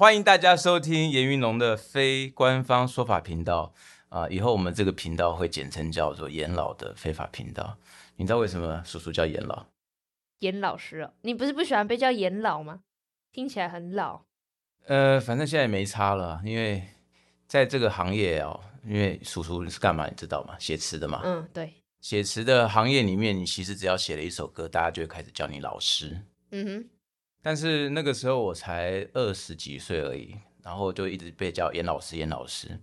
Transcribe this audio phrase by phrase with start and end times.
[0.00, 3.74] 欢迎大家收听严云龙的非官方说法频道
[4.08, 7.76] 啊、以后我们这个频道会简称叫做严老的非法频道。
[8.16, 9.66] 你知道为什么叔叔叫严老？
[10.38, 12.80] 严老师哦，你不是不喜欢被叫严老吗？
[13.30, 14.22] 听起来很老。
[14.86, 16.82] 呃，反正现在也没差了，因为
[17.46, 20.56] 在这个行业哦，因为叔叔是干嘛你知道吗？
[20.58, 21.20] 写词的嘛。
[21.24, 26.22] 嗯，对，写词的行业里面，你其实只要写了一首歌，大家就会开始叫你老师。
[26.52, 26.88] 嗯哼，
[27.42, 32.80] 但是那个时候我才二十几岁而已，然后就一直被叫严老师，严老师。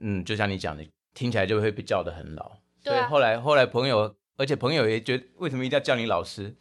[0.00, 2.52] 嗯，就像你讲的，听起来就会被叫的很老。
[2.82, 6.54] 对啊所以后来后来朋友，而且朋友也觉得为什么一定要叫你老师？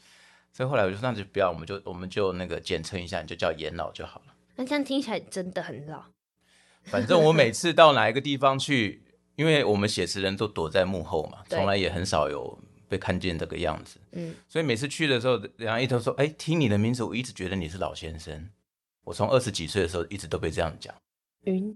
[0.52, 4.34] 所以后来我就说那就不要，我们就我们就那个简称一下，你就叫严老就好了。
[4.56, 6.04] 那这样听起来真的很老。
[6.84, 9.04] 反正我每 次到哪一个地方去，
[9.36, 12.60] 因为我们写词人都躲在幕后嘛，从来也很少有
[12.94, 13.98] 被看见这个样子。
[14.12, 18.48] 嗯，所以每次去的时候，人家一头说：“哎，听你的名字，我一直觉得你是老先生。”
[19.04, 20.94] 我从二十几岁的时候一直都被这样讲，
[21.46, 21.76] 云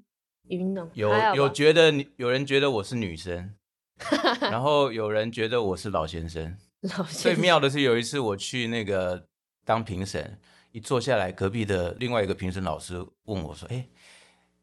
[0.49, 3.55] 云农有有觉得你有人觉得我是女生，
[4.39, 6.55] 然后有人觉得我是老先生。
[6.81, 9.27] 老最先生妙的是有一次我去那个
[9.65, 10.39] 当评审，
[10.71, 13.87] 一坐下来，隔壁的另外一个评审老师问我说：“哎，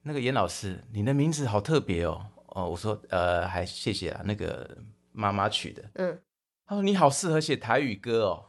[0.03, 2.25] 那个严老师，你的名字好特别哦。”
[2.55, 4.79] 哦，我说：“呃，还谢谢啊，那个
[5.11, 6.17] 妈妈取的。”嗯，
[6.67, 8.47] 他说你好适合写台语歌哦。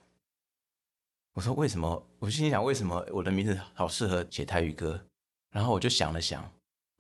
[1.34, 2.08] 我说为什么？
[2.20, 5.06] 我心里想为什么我的名字好适合写台语歌？
[5.52, 6.50] 然后我就想了想，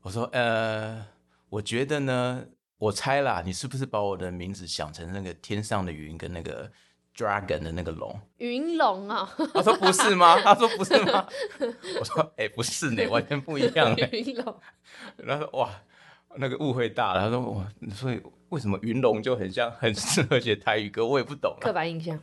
[0.01, 1.05] 我说呃，
[1.49, 2.45] 我觉得呢，
[2.77, 6.69] 我猜啦，你是不是把我的名字想成那个天上的云跟那个
[7.15, 8.19] dragon 的那个龙？
[8.37, 10.39] 云龙啊，他说不是吗？
[10.41, 11.27] 他说不是吗？
[11.99, 14.07] 我说哎、不是呢，完全不一样呢。
[14.11, 14.59] 云龙，
[15.15, 15.69] 然后说哇，
[16.37, 17.21] 那个误会大了。
[17.21, 21.05] 他说我，所以为什么云龙就很像很适合写台语歌？
[21.05, 21.61] 我也不懂啊。
[21.61, 22.19] 刻板印象，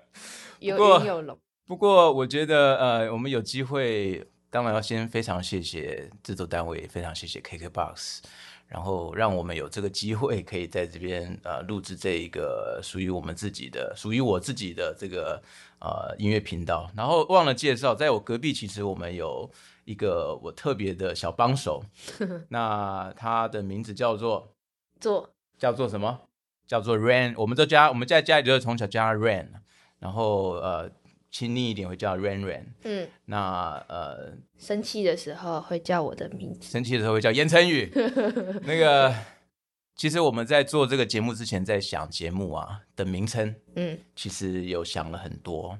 [0.60, 1.38] 有云有龙。
[1.66, 8.20] 不过我觉得，呃，我们有机会，当然要先非常谢谢制作单位，非常谢谢 KKBOX，
[8.66, 15.42] 然后让我们有这个机会可以在这边呃录制这一个属于我们自己的、属于我自己的这个
[15.80, 16.90] 呃音乐频道。
[16.96, 19.50] 然后忘了介绍，在我隔壁其实我们有
[19.88, 21.82] 一个我特别的小帮手，
[22.50, 24.52] 那他的名字叫做
[25.00, 26.28] 做叫做什么？
[26.66, 27.32] 叫做 Rain。
[27.38, 29.48] 我们在家我们在家里就是从小叫他 Rain，
[29.98, 30.90] 然后呃
[31.30, 32.66] 亲昵一点会叫 Rain Rain。
[32.84, 36.70] 嗯，那呃生气的时候会叫我的名字。
[36.70, 37.90] 生气的时候会叫言承宇。
[38.64, 39.14] 那个
[39.96, 45.78] 其实我们在做这个节目之前，在想节目啊的名称，嗯其实有想了很多，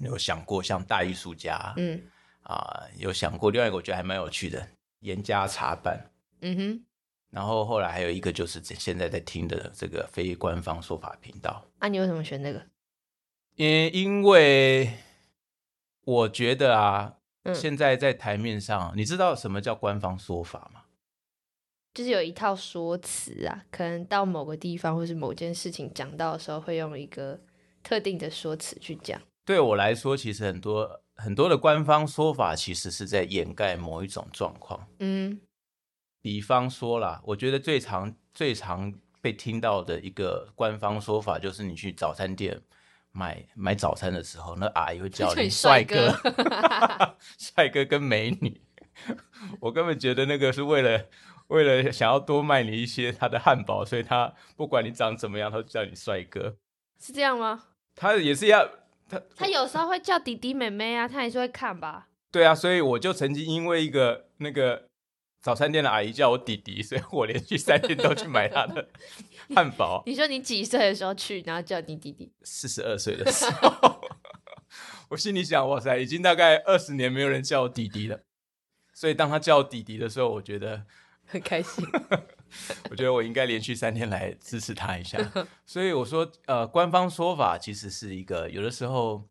[0.00, 2.02] 有想过像大艺术家嗯
[2.48, 4.68] 啊、有想过另外一个我觉得还蛮有趣的
[5.00, 6.10] 严家茶办。
[6.40, 6.84] 嗯哼，
[7.30, 12.62] 然后后来还有一个就是现在在听的这个非官方说法频道，啊，你为什么选这个？
[13.56, 14.98] 因因为
[16.04, 20.82] 我觉得啊，嗯现在在台面上，你知道什么叫官方说法吗？
[21.94, 27.40] 就是有一套说辞啊，可能到某个地方或是某件事情讲到的时候，会用一个
[27.82, 29.18] 特定的说辞去讲。
[29.46, 34.86] 对我来说，其实很多很多的官方说法，其实是在掩盖某一种状况。
[35.00, 35.40] 嗯
[36.22, 42.60] 比方说啦，我觉得最常最常被听到的一个官方说法，就是你去早餐店
[43.12, 46.12] 买买早餐的时候，那阿姨会叫你帅哥、
[47.38, 48.60] 帅哥跟美女。
[49.60, 51.06] 我根本觉得那个是为了
[51.48, 56.56] 为了想要多卖你一些他的汉堡，所以他不管你长怎么样，他都叫你帅哥。
[56.98, 57.62] 是这样吗？
[57.94, 58.68] 他也是要
[59.08, 62.08] 他他有时候会叫弟弟妹妹啊，他还是会看吧。
[62.30, 64.88] 对啊，所以我就曾经因为一个那个
[65.40, 68.88] 早餐店的阿姨叫我弟弟，所以我连续三天都去买他的
[69.54, 70.02] 汉堡。
[70.06, 72.32] 你说你几岁的时候去，然后叫你弟弟？
[72.42, 74.00] 四十二岁的时候，
[75.10, 78.20] 我心里想，哇塞，已经大概二十年没有人叫我弟弟了。
[78.92, 80.84] 所以当他叫我弟弟的时候，我觉得，
[81.26, 81.84] 很开心。
[82.90, 85.18] 我觉得我应该连续三天来支持他一下。
[85.66, 89.28] 所以我说，呃，官方说法其实是一个有的时候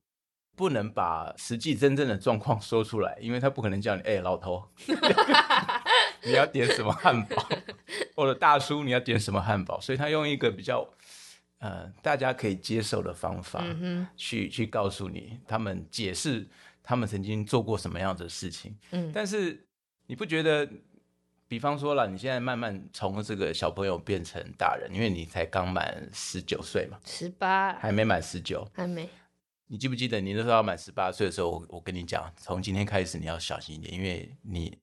[0.55, 4.67] 不能把实际真正的状况说出来，因为他不可能叫你，哎、老头，
[6.23, 7.47] 你要点什么汉堡，
[8.15, 10.87] 或者大叔你要点什么汉堡，所以他用一个比较
[11.59, 16.47] 呃大家可以接受的方法，嗯，去去告诉你，他们解释
[16.81, 18.77] 他们曾经做过什么样的事情。
[18.91, 19.67] 嗯，但是
[20.07, 20.69] 你不觉得，
[21.47, 28.67] 比方说了，你现在慢慢从这个小朋友变成大人，因为你才刚满十九岁嘛，十八还没满十九。
[28.73, 29.07] 还没。
[29.67, 34.77] 你记不记得你那时候要满十八岁的时候，我我跟你讲，从今天开始你要小心一点，因为你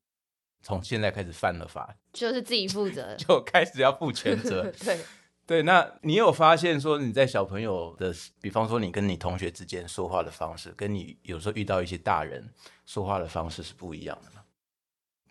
[0.61, 3.14] 从现在开始犯了法，就是自己负责。
[3.19, 4.62] 就开始要负全责。
[4.85, 5.00] 对，
[5.47, 12.53] 对，那你有发现说你在小朋友的，比方说你跟你同学之间说话的方式，跟你有时候遇到一些大人
[12.85, 14.41] 说话的方式是不一样的吗？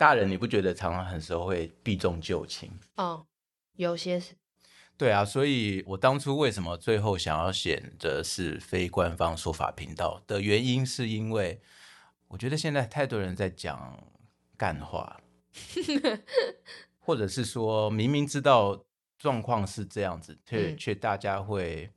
[0.01, 2.71] 大人你不觉得常常很时候会避重就轻？
[2.95, 3.27] 哦，
[3.75, 4.33] 有些是，
[4.97, 11.61] 对啊，所以我当初为什么最后想要选择是非官方说法频道的原因，是因为
[12.29, 14.03] 我觉得现在太多人在讲
[14.57, 15.21] 干话，
[16.97, 18.83] 或者是说明明知道
[19.19, 21.91] 状况是这样子，却嗯却大家会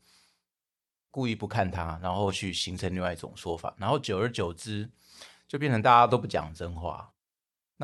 [1.11, 4.91] 故意不看它，然后去形成另外一种说法，然后久而久之
[5.49, 7.14] 就变成大家都不讲真话。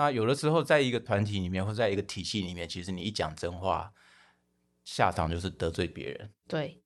[0.00, 3.93] 那有的时候，在一个团体里面或在一个体系里面，其实你一讲真话，
[4.82, 6.31] 下场就是得罪别人。
[6.49, 6.81] 对，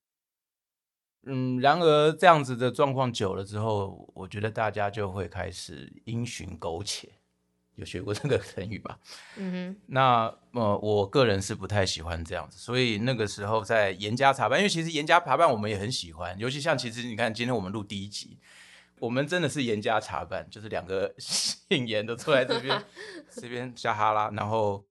[1.23, 7.09] 嗯，然而这样子的状况久了之后，我觉得大家就会开始因循苟且。
[7.77, 8.99] 有学过这个成语吧？
[9.37, 18.39] 嗯哼那呃，我个人是不太喜欢这样子，所以那个时候在严加查办，因为其实严加查办我们也很喜欢，尤其像其实你看今天我们录第一集，
[19.00, 22.85] 我们真的是严加查办，就是两个 姓严的坐在这边
[23.31, 24.85] 这边瞎哈拉，然后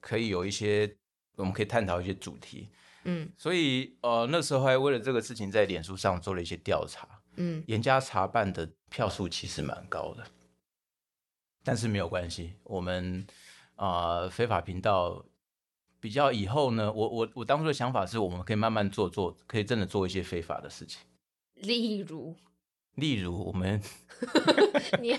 [0.00, 0.96] 可以有一些
[1.36, 2.68] 我们可以探讨一些主题，
[3.04, 3.30] 嗯。
[3.36, 10.24] 所以呃那时候还为了这个事情在脸书上做了一些调查，嗯，严加查办的票数其实蛮高的，
[11.64, 13.26] 但是没有关系，我们
[13.74, 15.24] 啊、呃非法频道
[16.00, 21.00] 比较以后呢，我我我当初的想法是我们可以慢慢做做，可以真的做一些非法的事情，
[21.56, 22.34] 例如
[22.98, 23.80] 例如我们
[25.00, 25.18] 你要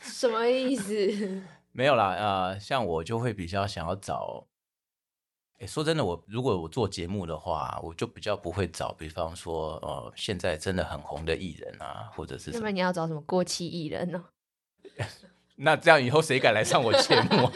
[0.00, 1.42] 什么意思？
[1.72, 4.46] 没有啦，呃，像我就会比较想要找。
[5.58, 14.24] 诶说真的，我如果我做节目的话，我就比较不会找，比方说，呃，现在真的很红的艺人啊，或者是什么要不然你要找什么过气艺人呢、
[15.56, 17.52] 那这样以后谁敢来上我节目啊？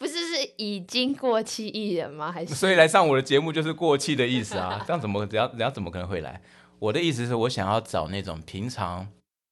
[0.00, 2.32] 不是是已经过气艺人吗？
[2.32, 6.42] 还是所以来上我的节目就是过气的意思啊，这样怎么人家人家怎么可能会来？
[6.80, 9.08] 我的意思是我想要找那种平常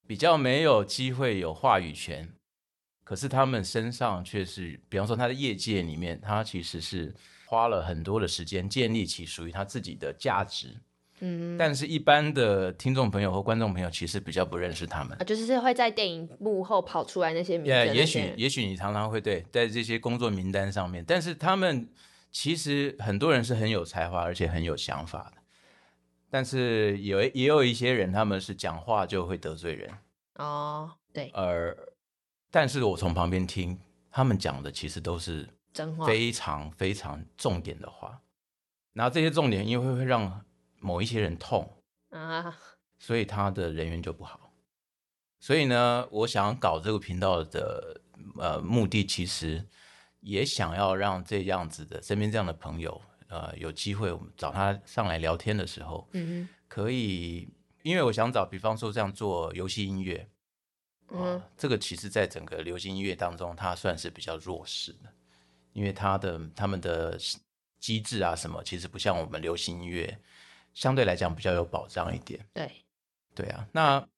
[0.06, 2.28] 比较没有机会有话语权，
[3.02, 7.14] 可是他们身上却是，比方说他的业界里面，他其实是
[7.46, 10.76] 花了很多的时间建立起属于他自己的价值，
[11.20, 15.25] 嗯但是一般的听众朋友或观众朋友其实比较不认识他们啊，。
[15.25, 21.88] 就是会在电影幕后跑出来那些名也许也许你常常会对在这些工作名单上面，但是他们
[22.31, 25.43] 其实很多人是很有才华，而且很有想法的。
[26.31, 29.99] 但是有也有一些人，他们是讲话就会得罪人，
[30.34, 31.76] 哦，对，而
[32.50, 33.78] 但是我从旁边听，
[34.11, 38.20] 他们讲的其实都是真话，非常非常重点的话，
[38.93, 40.44] 然后这些重点因为会让
[40.81, 42.56] 某一些人痛，啊，
[42.99, 44.52] 所以他的人缘就不好。
[45.38, 48.00] 所以呢，我想搞这个频道的
[48.38, 49.64] 呃目的，其实
[50.20, 57.49] 也想要让这样子的身边这样的朋友，呃，有机会我们找他上来聊天的时候，嗯可以，
[57.82, 60.28] 因为我想找，比方说这样做游戏音乐，
[61.08, 65.12] 嗯这个其实在整个流行音乐当中，它算是比较弱势的，
[65.73, 67.19] 因为它的他们的
[67.78, 70.19] 机制啊什么，其实不像我们流行音乐，
[70.75, 72.44] 相对来讲比较有保障一点。
[72.53, 72.70] 对，
[73.34, 74.08] 对啊，那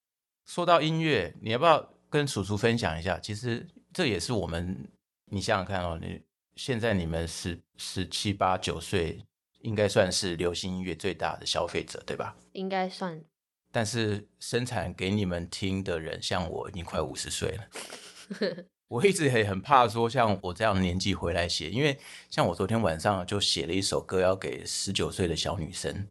[0.47, 3.18] 说到音乐，你要不要跟叔叔分享一下？
[3.18, 4.88] 其实这也是我们，
[5.26, 6.23] 你想想看哦，你
[6.59, 9.25] 现在你们十十七八九岁，
[9.61, 12.35] 应该算是流行音乐最大的消费者，对吧？
[12.50, 13.23] 应该算，
[13.71, 18.65] 但是生产给你们听的人，像我已经快五十岁了。
[18.88, 21.97] 我一直也很怕说，像我这样的年纪回来写，因为
[22.29, 26.09] 像我昨天晚上就写了一首歌要给十九岁的小女生，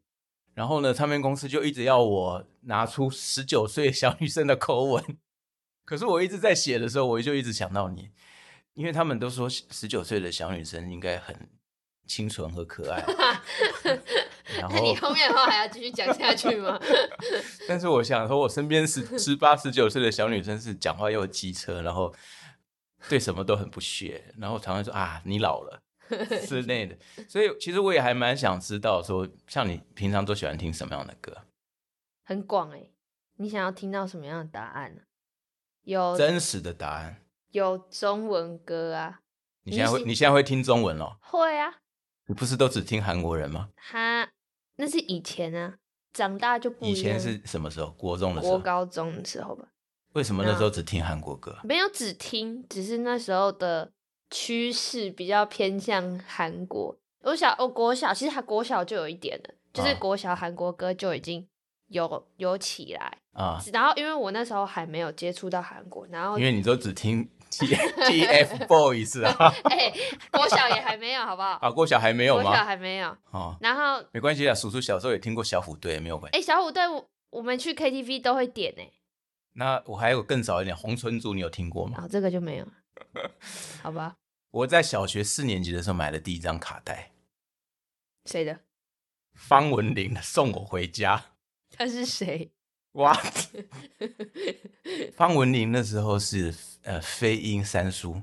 [0.54, 5.18] 然后呢，唱片公司就一直要我拿出十九岁小女生的口吻，
[5.84, 8.12] 可是我一直在写的时候，我就一直想到你，
[8.77, 11.36] 因为他们都说十九岁的小女生应该很
[12.05, 13.03] 清纯和可爱，
[14.55, 16.79] 然那你后，后面的话还要继续讲下去吗？
[17.67, 22.13] 但是我想说，我身边十十八、十九岁的小女生是讲话又机车，然后
[23.10, 25.81] 对什么都很不屑，然后常常说啊，你老了
[26.46, 26.96] 之类的。
[27.27, 31.36] 所以其实我也还蛮想知道说，像你平常都喜欢听什么样的歌？
[32.24, 32.91] 很广哎、
[33.38, 35.01] 你想要听到什么样的答案呢、
[35.81, 37.24] 有真实的答案。
[37.57, 39.19] 有中文歌啊，
[39.63, 41.17] 你现在会你现在会听中文哦？
[41.21, 41.73] 会啊，
[42.27, 43.69] 你不是都只听韩国人吗？
[43.75, 44.29] 他
[44.77, 45.75] 那是以前啊，
[46.13, 46.85] 长大就不。
[46.85, 47.91] 以前是什么时候？
[47.91, 48.63] 国中的时候国候。
[48.63, 49.67] 高中的时候吧，
[50.13, 51.57] 为什么那时候只听韩国歌？
[51.63, 53.91] 没有只听，只是那时候的
[54.29, 56.95] 趋势比较偏向韩国。
[57.21, 61.45] 我小我国小其实他国小就有一点了，就是啊国小韩国歌就已经
[61.87, 63.17] 有有起来。
[63.33, 69.94] 啊，然后因为我那时候还没有接触到韩国，然后因为你都只听 T T F Boys 啊， 哎、
[70.32, 71.50] 郭晓也还没有，好不好？
[71.62, 72.44] 啊，郭晓还没有吗？
[72.44, 72.63] 郭晓？
[72.66, 73.18] 还没有。
[73.32, 76.38] 哦，然后，没关系啊，叔叔小时候也听过小虎队，没有关系。
[76.38, 78.89] 哎、小虎队，我我们去 KTV 都会点哎、
[79.54, 82.00] 那我还有更早一点，红春珠，你有听过吗？
[82.04, 82.68] 啊这个就没有，
[83.82, 84.16] 好吧？
[84.51, 87.12] 我在小学四年级的时候买的第一张卡带，
[88.25, 88.60] 谁的？
[89.36, 91.18] 方文琳的《送我回家》。
[91.77, 92.50] 他是谁？
[92.98, 93.16] 哇，
[95.16, 98.20] 方文琳那时候是呃飞鹰三叔，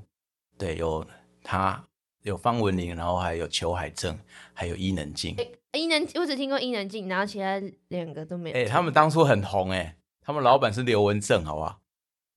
[0.58, 1.06] 对，有
[1.44, 1.80] 他
[2.22, 4.18] 有方文琳，然后还有裘海正，
[4.52, 5.36] 还有伊能静。
[5.72, 8.56] 伊能，我只听过伊能静，然后其他两个都没有。
[8.56, 11.80] 哎、他们当初很红哎、他们老板是刘文正，好不好？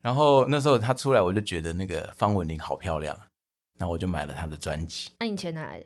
[0.03, 3.20] 然后那时候他出来，我就觉得那个方文琳好漂亮，
[3.79, 5.86] 那我就买了他的专辑，那、你钱哪来的？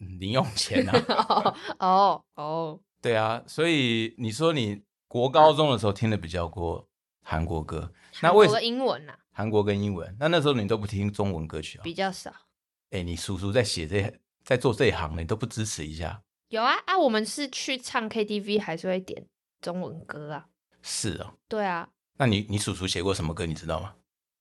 [0.00, 6.86] 嗯零用钱啊， 哦哦哦，对啊，所以你说你国高中的时候听的比较多
[7.24, 10.16] 韩国歌，那为什我的英文啊韩国跟英文？
[10.20, 11.82] 那那时候你都不听中文歌曲啊？
[11.82, 12.32] 比较少。
[12.90, 16.22] 哎、你叔叔在写这在做这一行，你都不支持一下？
[16.50, 19.26] 有啊啊，我们是去唱 KTV 还是会点
[19.60, 20.46] 中文歌啊？
[20.80, 23.44] 是哦，对啊，那你你叔叔写过什么歌？
[23.46, 23.94] 你知道吗？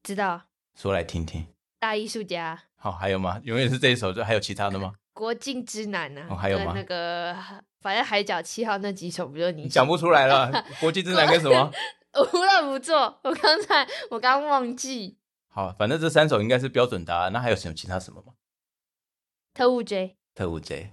[0.04, 0.40] 知道
[0.76, 1.48] 说来听听。
[1.80, 2.62] 大艺术家。
[2.76, 3.42] 好，还有吗？
[3.44, 4.94] 永远是这一首，就还有其他的吗？
[5.14, 7.36] 国境之南啊，哦还有吗那个
[7.82, 10.52] 反正海角七号那几首，不就你你讲不出来了。
[10.82, 11.72] 国际之南跟什么？
[12.34, 13.20] 无乐不作。
[13.24, 15.18] 我刚才我刚忘记
[15.48, 17.32] 好，反正这三首应该是标准答案。
[17.32, 18.34] 那还有什么其他什么吗？
[19.54, 20.92] 特务 J 特务 J、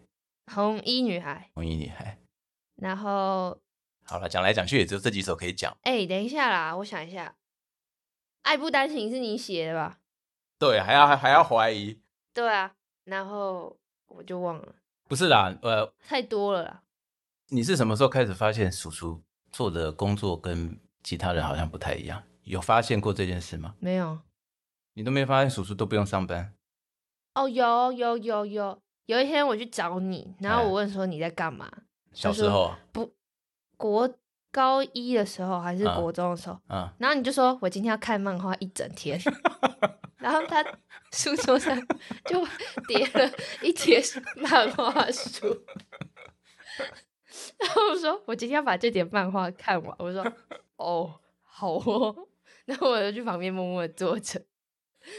[0.52, 2.18] 红衣女孩，红衣女孩。
[2.76, 3.58] 然后
[4.04, 5.76] 好了，讲来讲去也只有这几首可以讲。
[5.82, 7.34] 哎、等一下啦，我想一下，
[8.42, 9.98] 爱不单行是你写的吧？
[10.58, 12.00] 对，还要还还要怀疑？
[12.34, 12.72] 对啊，
[13.04, 13.76] 然后
[14.08, 14.74] 我就忘了，
[15.08, 16.82] 不是啦，呃，太多了啦。
[17.48, 19.22] 你是什么时候开始发现叔叔
[19.52, 22.22] 做的工作跟其他人好像不太一样？
[22.44, 23.74] 有发现过这件事吗？
[23.78, 24.18] 没有
[24.94, 26.52] 你都没发现叔叔都不用上班？
[27.34, 31.70] 哦，有有有有，有一天我去找你，然后哎我问说你在干嘛？
[32.12, 33.12] 小时候啊，不，
[33.76, 34.08] 国
[34.50, 39.20] 高一的时候还是啊国中的时候，嗯，然后你就说我今天要看漫画一整天，
[40.16, 40.64] 然后他
[41.12, 41.76] 书桌上
[42.26, 42.46] 就
[42.86, 43.30] 叠了
[43.62, 44.02] 一叠
[44.36, 45.46] 漫画书，
[47.58, 50.24] 然后我说我今天要把这点漫画看完，我说
[50.76, 52.14] 哦好哦，
[52.64, 54.40] 然后我就去旁边默默的坐着，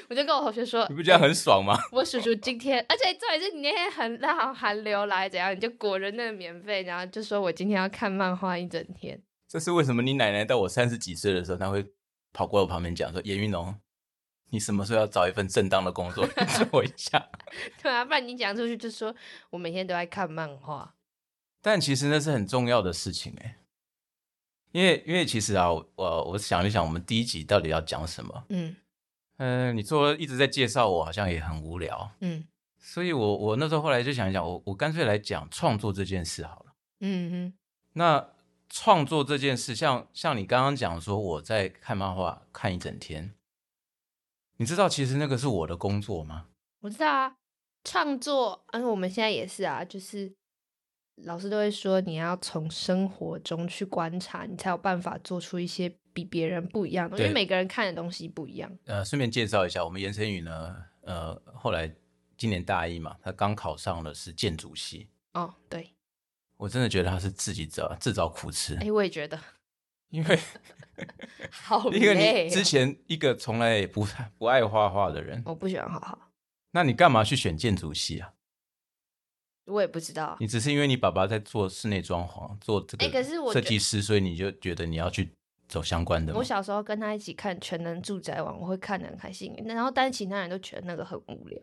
[0.09, 1.77] 我就跟我同学说你，不觉得很爽吗？
[1.91, 9.21] 我叔叔今天，而且重点是你那天很让寒流来怎样，你就裹着那个棉被，然后就说我今天要看漫画一整天。
[9.47, 10.01] 这是为什么？
[10.01, 11.85] 你奶奶到我三十几岁的时候，她会
[12.33, 13.73] 跑过我旁边讲说：“严云龙，
[14.49, 16.25] 你什么时候要找一份正当的工作
[16.71, 17.29] 做一下
[17.81, 19.13] 对啊，不然你讲出去就说
[19.49, 20.95] 我每天都在看漫画。？”
[21.61, 23.57] 但其实那是很重要的事情哎，
[24.71, 28.45] 因为因为其实啊，我我想一想，我们第一集到底要讲什么？
[28.49, 28.75] 嗯
[29.37, 32.45] 嗯、你说一直在介绍我，好像也很无聊，嗯
[32.79, 36.73] 所以我我那时候后来就想一想，我我干脆来讲创作这件事好了。
[37.01, 37.53] 嗯嗯
[37.93, 38.29] 那
[38.69, 43.33] 创作这件事，像像你刚刚讲说我在看漫画看一整天，
[44.57, 46.47] 你知道其实那个是我的工作吗？
[46.81, 47.35] 我知道啊，
[47.83, 50.33] 创作，嗯，我们现在也是啊，就是
[51.23, 58.71] 老师都会说你要从生活中去观察，你才有办法做出一些比别人不一样的，因为每个人看的东西不一样。
[58.85, 61.91] 呃，顺便介绍一下，我们严晨宇呢，呃，后来
[62.37, 65.93] 今年大一嘛，他刚考上的是建筑系，哦，对，
[66.57, 69.39] 我真的觉得他是自己找自找苦吃，哎，我也觉得
[70.09, 70.39] 因为
[71.51, 76.31] 好因为你之前一个从来也不不爱画画的人，我不喜欢画画，
[76.71, 78.33] 那你干嘛去选建筑系啊？
[79.65, 80.37] 我也不知道。
[80.39, 85.29] 你只是因为你爸爸在做室内装潢，做这哎可是个我觉设计师，所以你就觉得你要去
[85.67, 86.43] 走相关的吗我？
[86.43, 91.59] 小时候跟他一起看《全能住宅王》，我会看得很开心，然后但是其他人都觉得那个很无聊。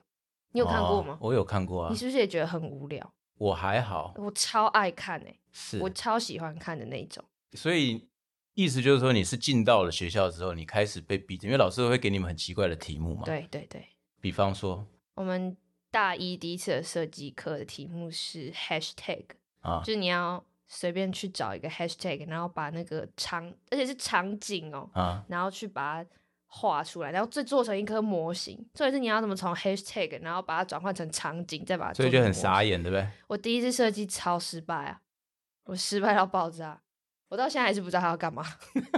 [0.53, 1.29] 你有看过吗哦？
[1.29, 3.13] 我有看过啊你，是不是也觉得很无聊？
[3.39, 7.25] 我还好，我超爱看诶、是我超喜欢看的那种。
[7.55, 8.07] 所以
[8.55, 13.87] 意思就是说，你是进到了学校之后，你开始被逼着，因为老师会给你们很奇怪的题目嘛。，对对对，
[14.21, 15.57] 比方说我们
[15.91, 19.25] 大一第一次的设计课的题目是 hashtag，
[19.61, 26.11] 啊就是你要随便去找一个 hashtag，然后把那个场，而且是场景哦，啊，然后去把它
[26.47, 28.65] 画出来，然后再做成一颗模型。
[28.75, 32.63] 所以是你要怎么从 hashtag，然后把它转换成场景，再把它，所以就很傻。
[32.63, 33.09] 眼，对不对？
[33.27, 35.01] 我第一次设计超失败啊，
[35.65, 36.81] 我失败到爆炸，
[37.29, 38.45] 我到现在还是不知道他要干嘛。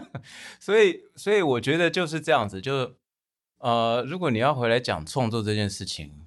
[0.60, 2.96] 所以，所以我觉得就是这样子，就
[3.58, 6.26] 呃，如果你要回来讲创作这件事情，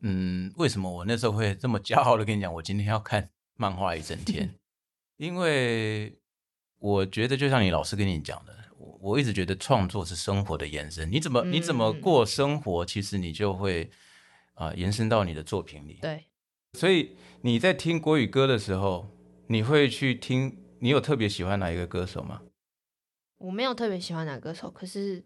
[0.00, 4.54] 嗯，为什么我那时候会这么骄傲的跟你讲，我今天要看漫画一整天？
[5.18, 6.20] 因为
[6.78, 11.10] 我觉得就像你老师跟你讲的，我我一直觉得创作是生活的延伸。
[11.10, 13.90] 你怎么你怎么嗯过生活，其实你就会
[14.54, 15.98] 啊、延伸到你的作品里。
[16.00, 16.24] 对，
[16.74, 19.10] 所以你在听国语歌的时候，
[19.48, 22.42] 你会去听，你有特别喜欢哪一个歌手吗？
[23.38, 25.24] 我没有特别喜欢哪个歌手，可是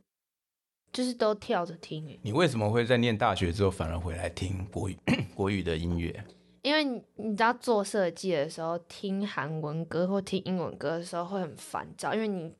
[0.93, 4.99] 就是都跳着听诶，你为什么会在念大学之后反而回来听国语
[5.35, 6.25] 国语的音乐？
[6.63, 12.55] 因为你你知道做设计的时候听韩文歌或听英文歌的时候会很烦躁，因为你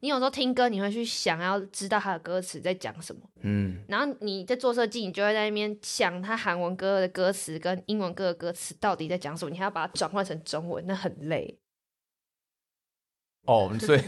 [0.00, 11.58] 你有时候听歌你会去想要知道它的歌词在讲什么，嗯，然后你在做设计，你就会在那边想它韩文歌的歌词跟英文歌的歌词到底在讲什么，你还要把它转换成中文，那很累。
[13.46, 14.00] 哦，所以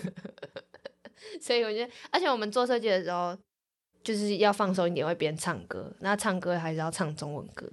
[1.40, 3.36] 所以我觉得，而且我们做设计的时候，
[4.02, 5.92] 就是要放松一点，会边唱歌。
[6.00, 7.70] 那唱歌还是要唱中文歌。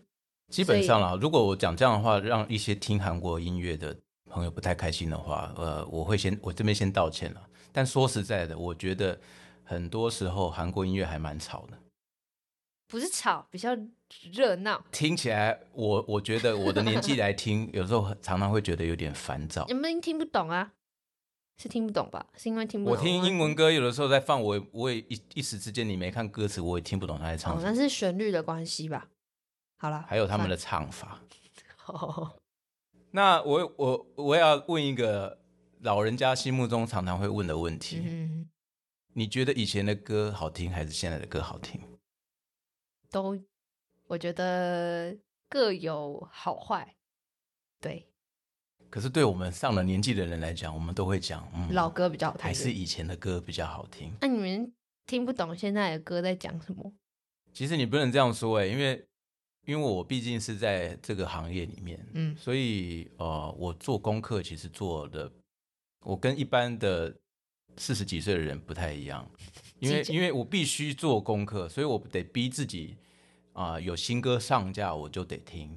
[0.50, 3.96] 基本上啦，如果我讲这样的话，让一些听韩国音乐的
[4.30, 7.42] 朋友不太开心的话，呃，我会先我这边先道歉了。
[7.72, 9.18] 但说实在的，我觉得
[9.64, 11.78] 很多时候韩国音乐还蛮吵的，
[12.88, 13.70] 不是吵，比较
[14.34, 14.84] 热闹。
[14.92, 19.66] 听起来我我觉得我的年纪来听，有时候常常会觉得有点烦躁。
[19.70, 20.74] 你们听不懂啊？
[21.62, 22.26] 是听不懂吧？
[22.36, 22.98] 是因为听不懂。
[22.98, 27.72] 我听英文歌有的时候在放，我也我也一一时之间你没看歌词，我也听不懂他在唱哦，什么。
[27.72, 29.10] 那是旋律的关系吧？
[29.78, 31.22] 好了，还有他们的唱法。
[31.86, 32.34] 哦，
[33.12, 35.40] 那我我我要问一个
[35.82, 38.50] 老人家心目中常常会问的问题：嗯，
[39.14, 41.80] 你觉得以前的歌好听，还是现在的歌好听？
[43.12, 43.38] 都
[44.08, 45.16] 我觉得
[45.48, 46.96] 各有好坏。
[47.80, 48.08] 对，
[48.92, 52.44] 可是对我们上了年纪的人来讲，我们都会讲，嗯，老歌比较好听。
[52.44, 54.12] 还是以前的歌比较好听。
[54.20, 54.72] 那、你们
[55.08, 56.94] 听不懂现在的歌在讲什么？
[57.54, 59.04] 其实你不能这样说哎、因为
[59.66, 65.32] 因为我毕竟是在这个行业里面，嗯所以呃，我做功课其实做的，
[66.04, 67.16] 我跟一般的
[67.78, 69.26] 四十几岁的人不太一样，
[69.80, 72.98] 因为因为我必须做功课，所以我得逼自己
[73.54, 75.70] 啊、有新歌上架我就得听，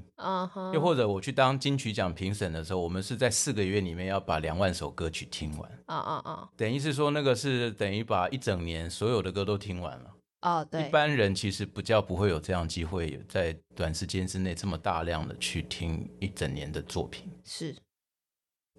[0.72, 10.14] 又或者我去当金曲奖评审的时候，我们是在四个月里面要把两万首歌曲听完，啊啊啊等于是说那个是等于把一整年所有的歌都听完了。
[10.42, 17.28] 哦，对，一般人其实不叫不会有这样机会，在短时间之内这么大量的去听一整年的作品。
[17.44, 17.74] 是。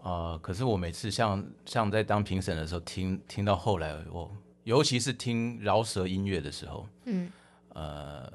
[0.02, 4.32] 啊、可是我每次像像在当评审的时候，听听到后来，我
[4.64, 7.32] 尤其是听饶舌音乐的时候，嗯。
[7.70, 8.32] 呃，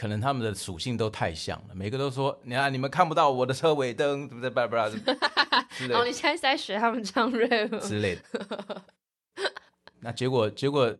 [0.00, 4.48] 可能他们的属性都太像了，每个都说，你看你们看不到我的车尾灯，对不对？
[4.48, 4.88] 巴拉巴拉
[5.76, 8.82] 之类哦，你现在是在学他们唱 rap 吗之类的。
[10.00, 10.96] 那结果结果，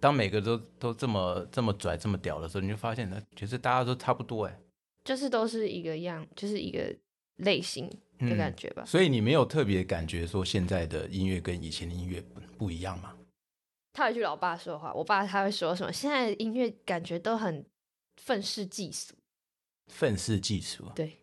[0.00, 4.56] 当每个都都这么这么拽这么屌的时候，你就发现，其实大家都差不多哎。
[5.02, 6.94] 就是都是一个样，就是一个
[7.38, 7.90] 类型
[8.20, 8.84] 的感觉吧。
[8.86, 13.16] 所以你没有特别感觉说现在的音乐跟以前的音乐不不一样吗？
[13.92, 15.92] 套一句老爸说的话，我爸他会说什么？
[15.92, 17.66] 现在的音乐感觉都很
[18.16, 19.14] 愤世嫉俗。
[19.88, 21.18] 愤世嫉俗，对，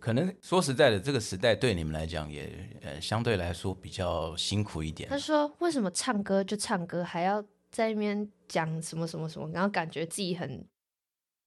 [0.00, 2.50] 可能说实在的，这个时代对你们来讲也
[2.82, 5.18] 呃相对来说比较辛苦一点他。
[5.18, 10.66] 说为什么唱歌就唱歌，还要在那边讲什么什么什么，然后感觉自己很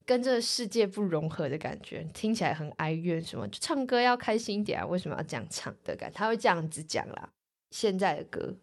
[0.06, 3.21] 跟这个世界不融合的感觉，听起来很哀怨。
[3.21, 4.86] 什么就唱歌要开心一点啊？
[4.86, 7.30] 为什么要这样唱的感他会这样子讲啦。
[7.71, 8.56] 现在的歌，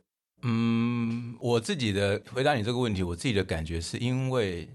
[0.43, 4.69] 嗯，我自己的回答你这个问题，我自己的感觉是因为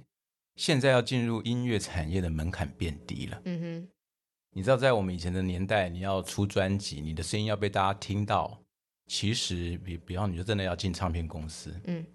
[0.59, 3.41] 现在要进入音乐产业的门槛变低了。
[3.45, 3.89] 嗯哼，
[4.51, 8.61] 你知道，在我们以前的年代，你要出专辑，你的声音要被大家听到，
[9.07, 11.73] 其实比比方你就真的要进唱片公司。
[11.85, 12.05] 嗯，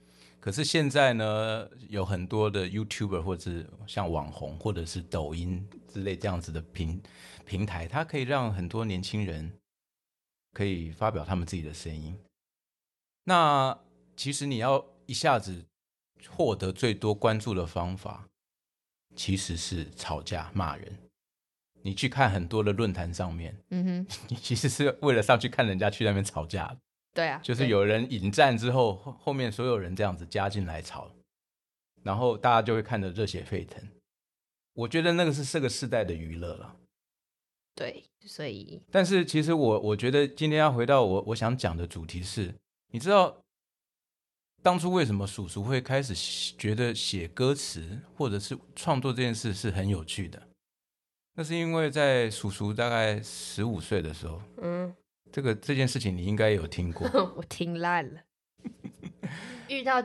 [0.40, 7.02] 可是现在呢，有很多的 YouTuber 或者是像网红或者是抖音之类这样子的平
[7.46, 9.50] 平台，它可以让很多年轻人
[10.52, 12.14] 可以发表他们自己的声音。
[13.24, 13.80] 那
[14.14, 15.64] 其实你要一下子
[16.28, 18.28] 获得最多关注的方法，
[19.14, 20.92] 其实是吵架骂人。
[21.82, 26.74] 你去看很多的论坛上面，嗯哼， 你其实是为了上去看人家去那边吵架。
[27.12, 31.10] 对啊，就是有人引战之后，后后面所有人这样子加进来吵，
[32.02, 33.80] 然后大家就会看得热血沸腾。
[34.72, 36.74] 我觉得那个是这个时代的娱乐了。
[37.76, 42.54] 对，所以但是其实我我觉得今天要回到我我想讲的主题是，
[42.92, 43.43] 你知道
[44.64, 50.42] 当初为什么叔叔会开始写觉得写歌词或者是创作这件事是很有趣的？
[51.34, 54.96] 那是因为在叔叔大概十五岁的时候，嗯，
[55.30, 57.06] 这个这件事情你应该有听过。
[57.36, 58.22] 我听烂了。
[59.68, 60.02] 遇到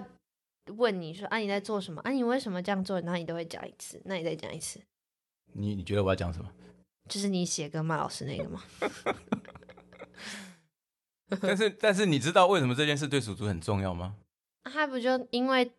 [0.75, 4.81] 问你说啊你在做什么啊你为什么这样做，然后你都会讲一次，那你再讲一次，
[5.53, 6.51] 你你觉得我要讲什么？
[7.07, 8.61] 就是你写歌骂老师那个吗？
[11.39, 14.17] 但是但是你知道为什么这件事对叔叔很重要吗？
[14.63, 15.71] 他不就因为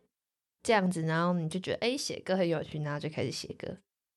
[0.62, 3.76] 这样子，然后你就觉得哎写歌很有趣，然后就开始写歌。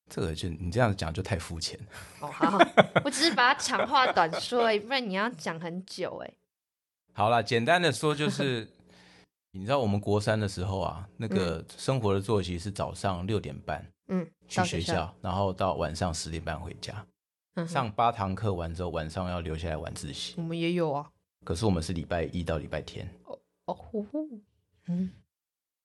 [0.10, 1.80] 这个就你这样讲就太肤浅。
[2.19, 2.58] 哦，好，
[3.06, 6.34] 我只是把它长话短说而已，不然你要讲很久哎。
[7.15, 8.67] 好了，简单的说就是，
[9.52, 17.06] 你知道我们国三的时候啊，那个生活的作息是早上六点半，嗯，去学校，然后到晚上十点半回家，
[17.67, 20.34] 上八堂课完之后，晚上要留下来晚自习。
[20.38, 21.10] 我们也有啊，
[21.45, 23.08] 可是我们是礼拜一到礼拜天。
[23.26, 24.28] 哦哦呼呼，
[24.88, 25.12] 嗯，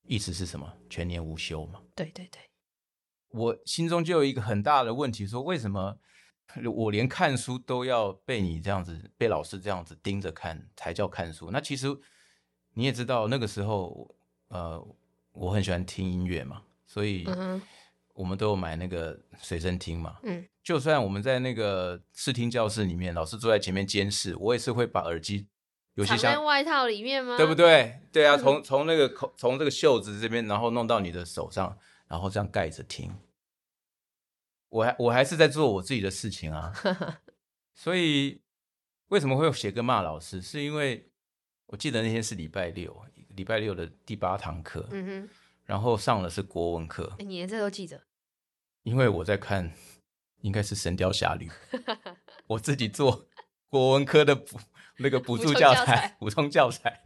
[0.03, 0.73] 意思是什么？
[0.89, 1.81] 全年无休嘛？
[1.95, 2.41] 对对对，
[3.31, 5.99] 我心中就有一个很大的问题，说为什么？
[6.75, 11.51] 我连看书都要被你这样子，被老师这样子盯着看才叫看书。
[11.51, 11.89] 那其实
[12.73, 14.17] 你也知道，那个时候，
[14.49, 14.83] 呃，
[15.33, 17.27] 我很喜欢听音乐嘛，所以
[18.15, 20.19] 我们都有买那个随身听嘛。
[20.23, 25.47] 嗯，就算我们在那个视听教室里面，老师坐在前面监视，我也是会把耳机，
[25.99, 27.37] 有些像外套里面吗？
[27.37, 28.01] 对不对？
[28.13, 33.13] 对啊，从从那个口，从这个袖子这边，然后弄到你的手上，然后这样盖着听。
[34.69, 36.73] 我还我还是在做我自己的事情啊，
[37.75, 38.41] 所以
[39.09, 40.41] 为什么会写歌骂老师？
[40.41, 41.11] 是因为
[41.67, 45.29] 我记得那天是礼拜六，礼拜六的第八堂课，嗯哼，
[45.65, 48.01] 然后上的是国文课，你连这都记得？
[48.85, 49.73] 因为我在看，
[50.43, 51.49] 应该是《神雕侠侣》，
[52.47, 53.27] 我自己做
[53.69, 54.61] 国文科的补
[54.99, 57.01] 那个补助教材、 补充教材，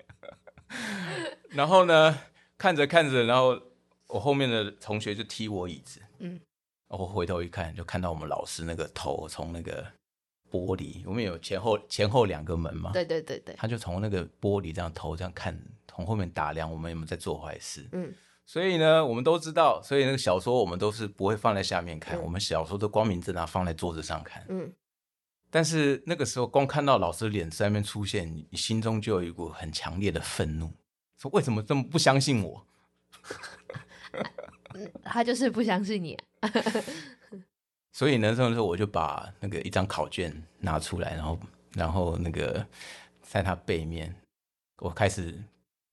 [1.50, 2.18] 然后呢，
[2.58, 3.60] 看着看着，然后
[4.08, 6.40] 我后面的同学就踢我椅子，嗯。
[6.88, 9.82] 我回头一看，就看到我们老师那个头从那个
[10.50, 12.90] 玻璃，我们有前后前后两个门嘛？
[12.92, 17.88] 对对对对，他就从那个玻璃这样头这样看，从后面打量我们有没有在做坏事。
[17.92, 18.12] 嗯，
[18.44, 24.44] 所以呢，我们都知道，所以那个小说我们都是不会放在下面看，我们小说都光明正大放在桌子上看。
[24.50, 24.70] 嗯，
[25.54, 30.72] 但是那个时候光看到老师脸在那边出现，你心中就有一股很强烈的愤怒，
[31.18, 32.66] 说为什么这么不相信我？
[35.04, 36.18] 他就是不相信你。
[37.92, 41.38] 所以呢，这时候我就把那个一张考卷拿出来，然后，
[41.74, 42.66] 然后那个
[43.20, 44.16] 在他背面，
[44.78, 45.38] 我开始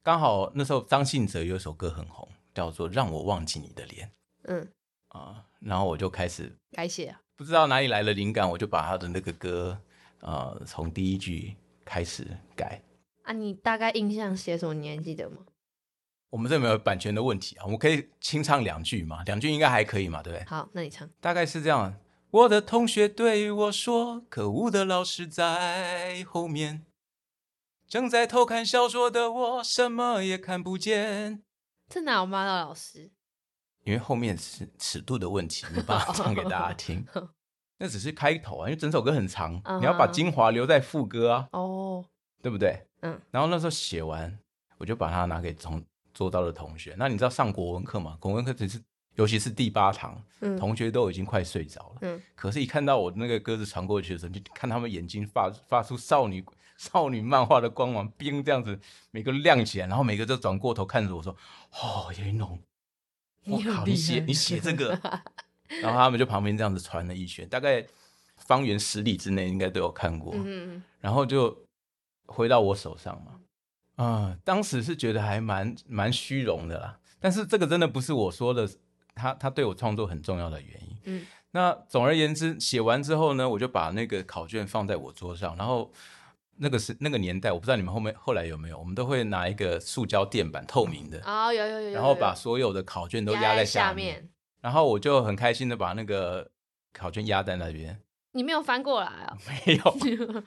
[0.02, 4.08] 刚好那时候张信哲有一首歌很红，叫做《让我忘记你的脸》。
[4.44, 4.66] 嗯
[5.10, 9.80] 啊，然后我就开始改写，不知道哪里来的灵感，我就把他的那个歌，
[10.20, 12.82] 呃，从第一句开始改。
[13.24, 14.74] 啊，你大概印象写什么？
[14.74, 15.38] 你还记得吗？
[16.32, 20.46] 我们这没有版权的问题啊，我们可以清唱两句嘛，两句应该还可以嘛，对不对？
[20.48, 21.10] 好，那你唱。
[21.22, 21.98] 大概是这样：
[22.30, 26.86] 我的同学对我说，可恶的老师在后面，
[27.88, 31.42] 正在偷看小说的我什么也看不见。
[31.88, 33.10] 这哪有骂到老师？
[33.84, 37.06] 因为后面是尺度的问题，没办法唱给大家听。
[37.78, 41.48] 那只是开头啊，因为整首歌很长，你要把精华留在副歌啊。
[41.52, 42.06] 哦，
[42.42, 42.86] 对不对？
[43.02, 43.20] 嗯。
[43.32, 44.38] 然后那时候写完，
[44.78, 45.84] 我就把它拿给从。
[46.12, 48.18] 做到的同学，那你知道上国文课吗？
[48.20, 48.82] 国文课只是，
[49.16, 50.22] 尤其是第八堂，
[50.58, 51.98] 同学都已经快睡着了。
[52.02, 56.44] 嗯，可是，一看到我那个鸽子传过去的时候，就看他们眼睛发发出少女
[56.76, 58.78] 少女漫画的光芒，冰这样子，
[59.12, 61.34] 每个亮起来，然后每个都转过头看着我说
[61.82, 62.60] ：“哦，严龙，
[63.46, 65.00] 我靠，你写你写这个。
[65.84, 67.86] ”然后他们就旁边这样子传了一圈，大概
[68.38, 70.34] 方圆十里之内应该都有看过。
[70.36, 71.66] 嗯，然后就
[72.26, 73.40] 回到我手上嘛。
[74.04, 78.68] 啊，当时是觉得还蛮蛮虚荣的啦，但是这个真的不是我说的，
[79.14, 80.98] 他他对我创作很重要的原因。
[81.04, 85.92] 嗯，那总而言之，写完之后呢，我就把那个考卷放在我桌上，然后
[86.62, 94.30] 那个是那个年代，我不知道你们后面后来有没有，我们都会拿一个塑胶垫板，透明的啊，有有有，然后把所有的考卷都压在下面，
[94.62, 96.52] 然后我就很开心的把那个
[96.92, 98.00] 考卷压在那边。
[98.34, 99.38] 你没有翻过来啊？
[99.66, 99.98] 没有，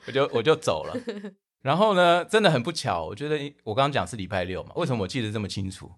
[0.07, 0.95] 我就我就走了。
[1.61, 5.91] 然后呢，真的很不巧，我觉得我刚刚讲是礼拜六嘛，为什么我记得这么清楚？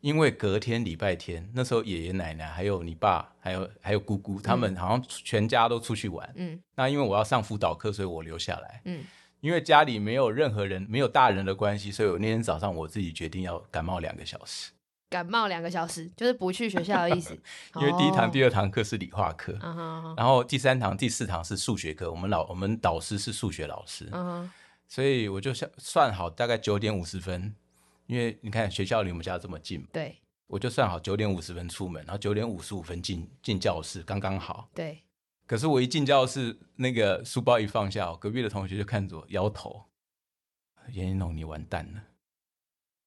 [0.00, 6.28] 因为隔天礼拜天，那时候爷爷奶奶还有你爸，还有还有姑姑，他们好像全家都出去玩。
[6.34, 8.82] 嗯，那因为我要上辅导课，所以我留下来。
[8.84, 9.04] 嗯，
[9.42, 14.70] 因为家里没有任何人，没有大人的关系，所以我那天早上我自己决定要感冒两个小时。
[15.10, 17.34] 感冒两个小时，就是不去学校的意思。
[17.74, 19.52] 因为第一堂、第二堂课是理化课，
[20.16, 22.08] 然后第三堂、第四堂是数学课。
[22.08, 24.08] 我们老我们导师是数学老师。
[24.12, 24.48] 嗯。
[24.86, 27.52] 所以我就算算好大概九点五十分，
[28.06, 34.68] 因为你看学校离我们家这么近，对，我就算好九点五十分出门，然后九点五十五分进进教室，刚刚好。
[34.72, 35.02] 对。
[35.46, 39.84] 可是我一进教室，那个书包一放下，隔壁的同学就看着我摇头
[40.92, 42.02] ：“严一龙，你完蛋了。”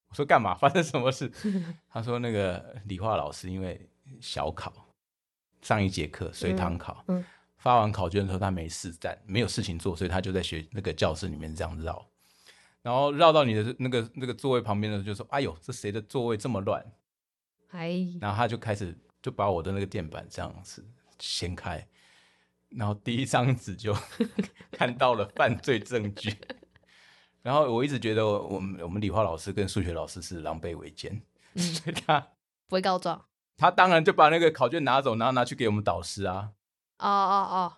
[0.09, 0.53] 我说：“干嘛？
[0.59, 1.31] 发生什么事？”
[1.89, 3.89] 他说：“那个理化老师因为
[4.21, 4.71] 小考
[5.61, 7.23] 上一节课随堂考。”嗯。
[7.57, 12.07] 发完考卷的时候，他没事干，没有事情做，所以他就在学那个教室里面这样绕。
[12.83, 16.85] 然后绕到你的那个那个座位旁边的时候，就说：“哎呦，这谁的座位这么乱
[17.71, 20.85] 哎，？”然后他就开始就把我的那个垫板这样子
[21.17, 21.87] 掀开，
[22.75, 23.95] 然后第一张纸就
[24.71, 26.35] 看到了犯罪证据。
[27.41, 31.21] 然后我一直觉得我我们我们理化老师跟数学老师是狼狈为奸，
[31.53, 32.19] 嗯， 所以他
[32.67, 33.23] 不会告状。
[33.57, 36.51] 他当然就把那个考卷拿走，然后拿去给我们导师啊。
[36.97, 37.73] 哦哦哦，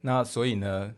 [0.00, 0.94] 那所以呢，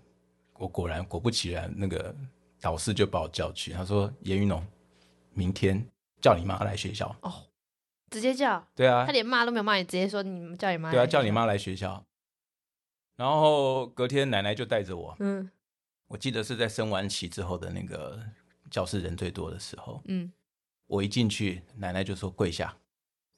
[0.55, 2.15] 我果然果不其然，那个
[2.61, 4.65] 导师就把我叫去，他说：“严云农，
[5.33, 5.87] 明天
[6.23, 7.15] 叫你妈来学校。
[7.21, 7.33] 哦
[8.11, 10.91] 直接叫”对啊他，连骂都没有骂你，直接说你叫你妈。
[10.93, 11.31] 对啊，叫你。
[11.33, 12.07] 妈来学校。
[13.17, 15.51] 然后隔天奶奶就带着我，嗯
[16.09, 18.21] 我记得是在升完旗之后的那个
[18.71, 20.31] 教室人最多的时候，嗯，
[20.87, 22.77] 我一进去，奶奶就说跪下，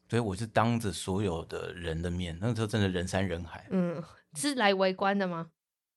[0.08, 4.02] 所以我是当着所有的人的面，那时候真的人山人海，嗯，
[4.34, 5.48] 是来围观的吗？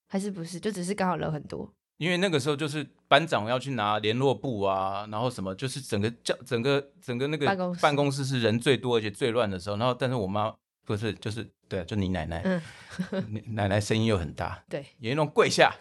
[0.08, 0.60] 还是不是？
[0.60, 1.74] 就只是刚好人很多。
[1.98, 10.56] 因为那个时候就是班长要去拿联络簿啊，然后什么，就是整个教整个整个那个办公室办公室是人最多而且最乱的时候，然后但是我妈
[10.90, 12.60] 不是就是对啊，就你奶奶，嗯，
[13.30, 15.72] 你奶奶声音又很大，对，严龙跪下，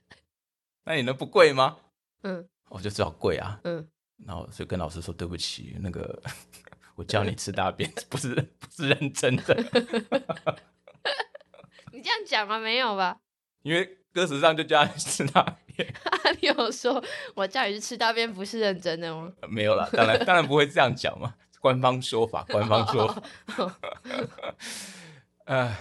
[0.84, 1.78] 那你能不跪吗？
[2.24, 3.88] 嗯我就只好跪啊，嗯，
[4.26, 6.22] 然后就跟老师说对不起，那个
[6.94, 9.56] 我叫你吃大便，不是不是认真的，
[11.90, 12.58] 你这样讲吗？
[12.58, 13.16] 没有吧？
[13.62, 15.42] 因为歌词上就叫你吃大
[15.74, 15.90] 便，
[16.38, 17.02] 你有说
[17.34, 19.32] 我叫你去吃大便不是认真的吗？
[19.48, 23.22] 没有啦，当然当然不会这样讲嘛，官方说法， 官方说法。
[25.46, 25.76] 呃，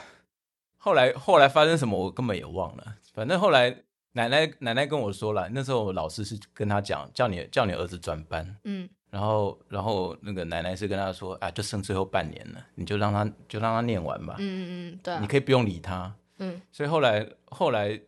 [0.78, 3.70] 后来后来发生什么我根本也忘了，反正后来
[4.14, 8.90] 奶奶奶奶跟我说了，那时候老师是跟他讲，叫你叫你儿子转班，嗯。
[9.10, 15.20] 然后然后那个奶奶是跟他说啊，就剩最后半年了，你就让他就让他念完吧，嗯嗯嗯，对啊。
[15.22, 16.14] 你，可以不用理他。
[16.40, 16.62] 嗯。
[16.74, 18.00] 所以后来后来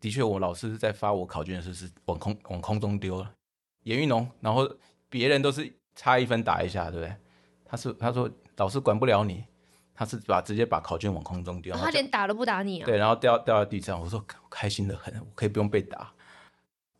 [0.00, 3.30] 的确，我老师在发我考卷的时候是往空往空中丢了，
[3.82, 4.66] 严玉农，然后
[5.10, 7.14] 别人都是差一分打一下，对不对？
[7.66, 9.44] 他是他说老师管不了你，
[9.94, 12.86] 他是把直接把考卷往空中丢，他连打都不打你啊？
[12.86, 16.10] 对，然后掉掉在地上，我说开心的很，我可以不用被打。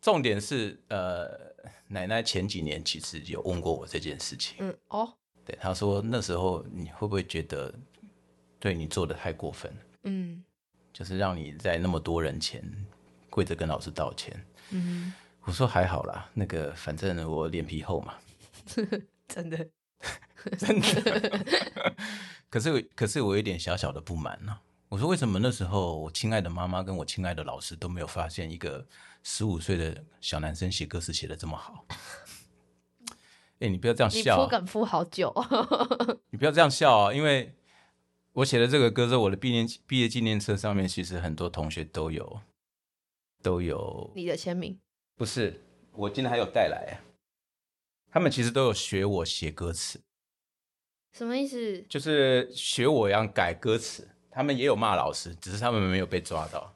[0.01, 1.31] 重点是，呃，
[1.87, 5.11] 奶奶前几年其实有问过我这件事情，嗯哦
[5.43, 7.73] 对，她说那时候你会不会觉得
[8.59, 10.43] 对你做的太过分，嗯
[10.93, 12.63] 就是让你在那么多人前
[13.31, 14.39] 跪着跟老师道歉？
[14.69, 15.11] 嗯，
[15.41, 18.13] 我说还好啦，那个反正我脸皮厚嘛，
[19.27, 19.69] 真的，
[20.57, 21.45] 真的。
[22.49, 28.85] 可是我可是我有一点小小的不满呢、我说为什么那时候我亲爱的妈妈跟我亲爱的老师都没有发现一个
[29.23, 31.85] 十五岁的小男生写歌词写的这么好？
[33.59, 35.31] 哎、你不要这样笑、啊，铺梗敷好久，
[36.31, 37.13] 你不要这样笑啊！
[37.13, 37.53] 因为
[38.33, 42.41] 我写的这个歌之后，我的毕业毕业纪念册上面其实很多同学都有
[43.43, 44.79] 都有，你的签名，
[45.15, 46.97] 不是我今天还有带来啊，
[48.11, 50.01] 他们其实都有学我写歌词。
[51.13, 51.81] 什么意思？
[51.89, 56.75] 就是学我一样改歌词，他们也有骂老师，只是他们没有被抓到。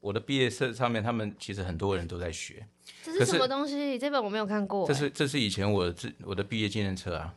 [0.00, 2.66] 我的毕业册上面，他们其实很多人都在学，
[3.04, 3.96] 这是什么东西？
[3.96, 4.88] 这本我没有看过欸。
[4.88, 7.34] 这是这是以前我自我的毕业纪念册啊。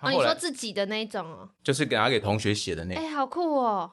[0.00, 3.92] 哦，你说自己的那一种哦，就是给拿给同学写的那，哎，好酷哦。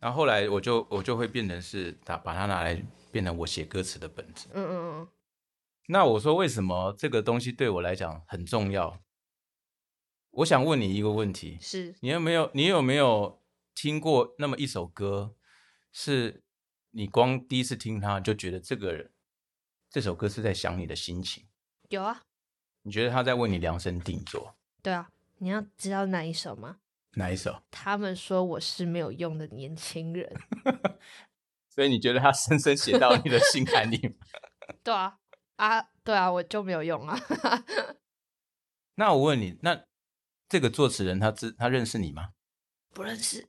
[0.00, 4.48] 然后后来我就我就会变成是把把它拿来变成我写歌词的本子。
[4.52, 5.08] 嗯嗯嗯，
[5.86, 9.02] 那我说为什么这个东西对我来讲很重要？
[10.30, 13.42] 我想问你一个问题：是你有没有你有没有
[13.74, 15.36] 听过那么一首歌，
[15.92, 16.42] 是
[16.90, 19.12] 你光第一次听它就觉得这个人
[19.90, 21.46] 这首歌是在想你的心情？
[21.90, 22.22] 有啊，
[22.82, 25.10] 你觉得他在为你量身定做对啊。
[25.38, 26.78] 你要知道哪一首吗？
[27.16, 27.62] 哪一首？
[27.70, 30.32] 他们说我是没有用的年轻人。
[31.68, 34.14] 所以你觉得他深深写到你的心坎里吗？
[34.82, 35.18] 对啊，
[35.56, 37.18] 啊，对啊，我就没有用啊。
[38.96, 39.84] 那我问你，那
[40.48, 42.30] 这个作词人他知他认识你吗？
[42.92, 43.48] 不认识，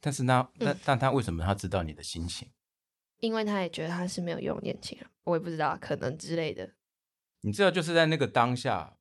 [0.00, 2.50] 但是那那嗯但他为什么他知道你的心情？
[3.20, 6.74] 因为他也觉得他是没有用年轻人，我也不知道，可能之类的。
[7.40, 8.98] 你知道，就是在那个当下，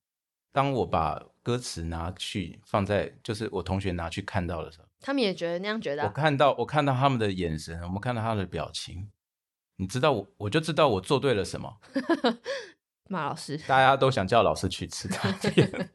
[0.53, 9.11] 当我把歌词拿去放在，就是我同学拿去看到的时候，他们也觉得那样觉得、我啊，看到我看到他们的眼神，我们看到他的表情，
[9.83, 11.77] 你知道我我就知道我做对了什么。
[13.09, 13.57] 马老师。
[13.67, 15.91] 大家都想叫老师去吃大便，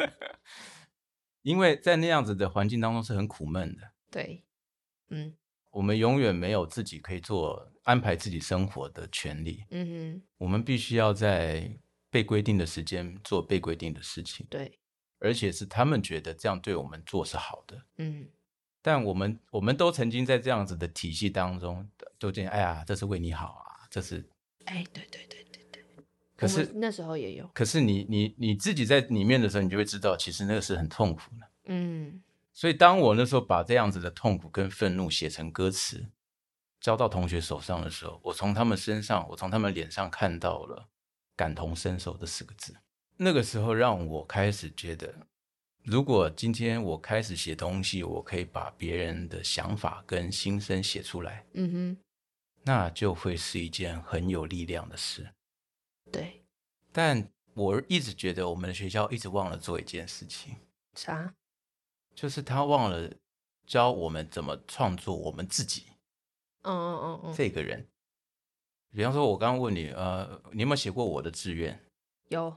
[1.40, 3.90] 因为在那样子的环境当中是很苦闷的。
[4.10, 4.44] 对，
[5.08, 5.34] 嗯
[5.70, 11.70] 我们永远没有自己可以做安排自己生活的权利，嗯哼，我们必须要在
[12.10, 14.78] 被规定的时间做被规定的事情，对，
[15.18, 17.82] 而且是他们觉得这样对我们做是好的。
[17.96, 18.28] 嗯
[18.86, 21.84] 但我们我们都曾经在这样子的体系当中，
[22.20, 24.24] 都觉得哎呀，这是为你好啊，这是
[24.66, 25.84] 哎，对对对对对。
[26.36, 31.48] 可是那时候也有，可是你你你自己在里面的时候，你就会知道，其实那个是很痛苦的。
[31.64, 32.22] 嗯
[32.52, 36.06] 所以当我那时候把这样子的痛苦跟愤怒写成歌词，
[36.80, 40.86] 交到同学手上的时候，我从他们身上，我从他们脸上看到了
[41.34, 42.76] 感同身受这四个字。
[43.16, 45.12] 那个时候让我开始觉得，
[45.86, 51.96] 如果今天我开始写东西，我可以把别人的想法跟心声写出来，嗯哼，
[52.64, 55.30] 那就会是一件很有力量的事。
[56.10, 56.42] 对，
[56.90, 60.56] 但我一直觉得我们的学校一直忘了做一件事情，
[60.94, 61.32] 啥？
[62.16, 63.08] 就是他忘了
[63.64, 65.84] 教我们怎么创作我们自己
[66.62, 67.86] 嗯嗯嗯嗯，这个人。
[68.90, 71.78] 比方说，我刚刚问你，呃，你有没有写过我的志愿？
[72.28, 72.56] 有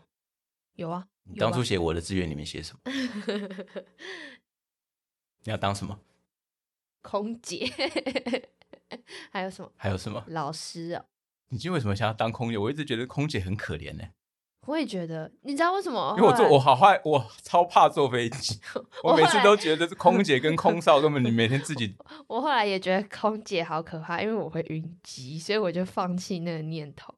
[0.73, 2.91] 有啊，你当初写我的志愿里面写什么？
[5.43, 5.99] 你要当什么？
[7.01, 7.71] 空姐，
[9.31, 10.23] 还有什么还有什么？
[10.27, 11.05] 老师哦？
[11.49, 12.57] 你今天为什么想要当空姐？
[12.57, 14.03] 我一直觉得空姐很可怜呢、
[14.65, 16.13] 我也觉得，你知道为什么？
[16.17, 18.59] 因为我坐我好害，我超怕坐飞机，
[19.03, 21.95] 我每次都觉得是空姐跟空少根本你每天自己
[22.27, 27.15] 我后来也觉得空姐好可怕，因为我会晕机，所以我就放弃那个念头。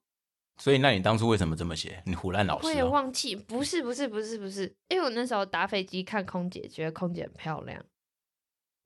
[0.62, 2.04] 所以，那你当初为什么这么写？
[2.06, 2.84] 你胡乱老我也。
[2.84, 7.84] 忘记，不是不是不是不是，因为我那时候搭飞机看空姐，觉得空姐很漂亮，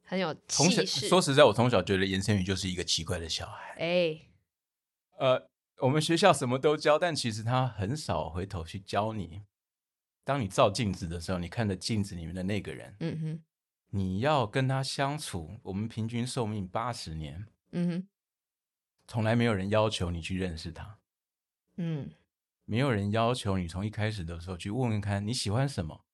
[0.06, 1.10] 很有从小气势。
[1.10, 3.76] 说实在，我从小觉得严晨宇就是一个奇怪的小孩。
[3.80, 4.22] 哎，
[5.18, 9.42] 呃，我们学校什么都教，但其实他很少回头去教你。
[10.24, 13.44] 当你照镜子的时候，你看着镜子里面的那个人，嗯哼，
[13.90, 15.60] 你要跟他相处。
[15.64, 18.08] 我们平均寿命八十年，嗯哼，
[19.08, 20.98] 从来没有人要求你去认识他，
[21.78, 22.12] 嗯，
[22.66, 26.06] 没有人要求你从一开始的时候去问问看你喜欢什么，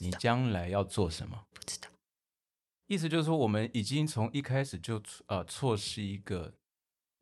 [0.00, 1.46] 你将来要做什么。
[1.52, 1.88] 不知道。
[2.86, 6.54] 意思就是说，我们已经从一开始就呃错失一个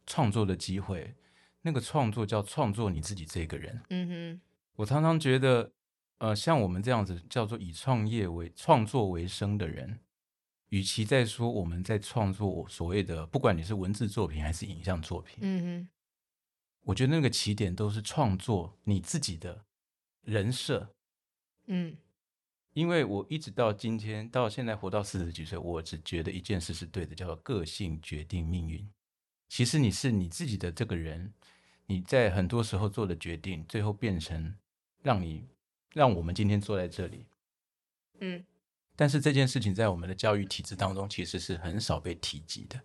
[0.07, 1.14] 创作的机会。
[1.62, 3.83] 那个创作叫创作你自己这个人。
[3.90, 4.40] 嗯哼，
[4.76, 5.72] 我常常觉得，
[6.18, 9.98] 呃，像我们这样子叫做以创业为创作为生的人，
[10.68, 15.88] 与其在说我们在创作所谓的，不管你是文字作品还是影像作品，嗯哼，
[16.87, 19.64] 我觉得那个起点都是创作你自己的
[20.22, 20.94] 人设。
[21.66, 21.96] 嗯
[22.75, 28.87] 因为我一直到今天，到现在活到四十几岁，我只觉得一件事是对的，叫做个性决定命运。
[29.49, 31.33] 其实你是你自己的这个人，
[31.87, 34.55] 你在很多时候做的决定，最后变成
[35.03, 35.49] 让你
[35.94, 37.25] 让我们今天坐在这里。
[38.20, 38.44] 嗯，
[38.94, 42.79] 但是这件事情在我们的教育体制当中，其实是很少被提及的。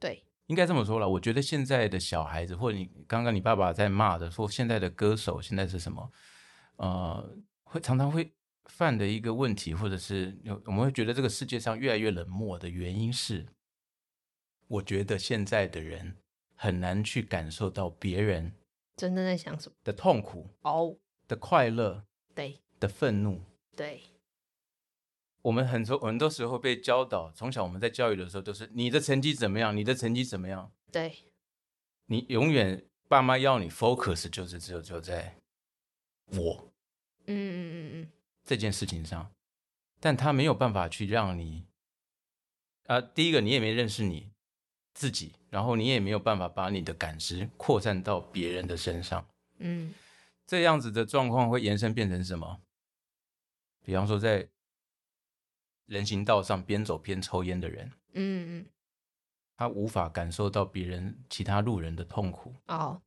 [0.00, 6.10] 对，应该这么说了，我觉得现在的小孩子，或者你刚刚你爸爸在骂的，说现在的歌手现在是什么？
[6.76, 8.32] 呃，会常常会
[8.66, 13.46] 犯的一个问题，或者是我们会觉得这个世界上越来越冷漠的原因是，
[14.66, 16.16] 我觉得现在的人
[16.54, 18.52] 很难去感受到别人
[18.96, 19.74] 真的在想什么？
[19.84, 23.40] 的痛苦、哦，的快乐、对的愤怒。
[23.76, 24.02] 对，
[25.42, 31.12] 我们很多很多时候被教导，从小我们在教育的时候都是你的成绩怎么样，你的成绩怎么样，对，
[32.06, 35.36] 你永远爸妈要你 focus 就是只有就在
[36.26, 36.72] 我
[37.26, 38.08] 嗯嗯嗯嗯，
[38.44, 39.32] 这件事情上，
[40.00, 41.66] 但他没有办法去让你，
[42.86, 44.30] 啊、第一个你也没认识你
[44.94, 49.94] 自己，然后你也没有办法把你的感知扩散到别人的身上，嗯。
[50.46, 52.62] 这样子的状况会延伸变成什么？
[53.84, 54.48] 比方说在
[55.88, 58.66] 人行道上边走边抽烟的人，嗯嗯，
[59.56, 62.54] 他无法感受到别人其他路人的痛苦。
[62.66, 63.02] 哦，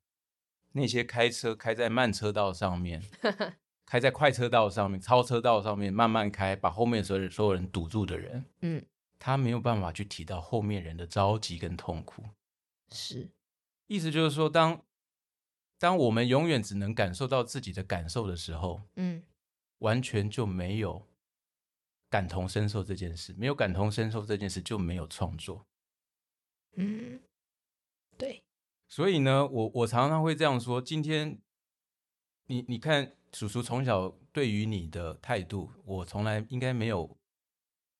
[0.74, 3.02] 那些开车开在慢车道上面，
[3.86, 8.84] 开在快车道上面、超车道上面慢慢开，把后面所有所有人堵住的人，嗯，
[9.18, 12.24] 他没有办法去提到后面人的着急跟痛苦。
[12.90, 13.30] 是，
[13.88, 14.84] 意思就是说，当
[15.78, 19.24] 当我们永远只能感受到自己的感受的时候，嗯。
[19.82, 21.08] 完全就没有
[22.12, 23.34] 感同身受这件事。
[23.34, 25.66] 没有感同身受这件事，就没有创作。
[26.76, 27.20] 嗯，
[28.18, 28.44] 对，
[28.88, 31.40] 所以呢，我我常常会这样说：今天
[32.46, 37.18] 你你看，叔叔从小对于你的态度，我从来应该没有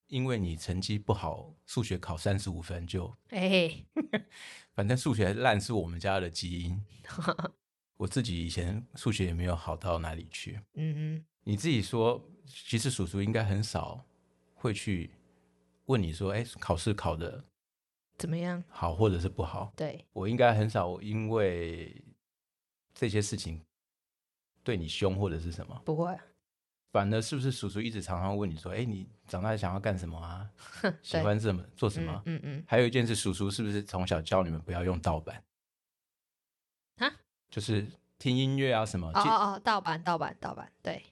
[0.08, 3.86] 因为你成绩不好，数学考三十五分就，哎，
[4.76, 6.86] 反正数学烂是我们家的基因。
[7.98, 10.60] 我自己以前数学也没有好到哪里去。
[10.74, 14.04] 嗯你自己说，其实叔叔应该很少
[14.56, 15.12] 会去
[15.86, 17.44] 问你说，哎，考试考的
[18.18, 18.64] 怎么样？
[18.70, 19.74] 好或者是不好。
[19.76, 22.04] 对，我应该很少因为
[22.94, 23.62] 这些事情
[24.64, 26.16] 对你凶或者是什么，不会，
[26.92, 30.48] 反而是不是叔叔一直常常问你说，哎，你长大想要干什么啊？
[31.02, 32.22] 喜欢什么做什么？
[32.26, 35.44] 嗯嗯嗯，还有一件事，叔叔是不是从小教你们不要用盗版？
[36.98, 37.12] 啊
[37.50, 37.86] 就是
[38.18, 39.10] 听音乐啊什么。
[39.10, 41.04] 哦哦，盗版盗版盗版，对，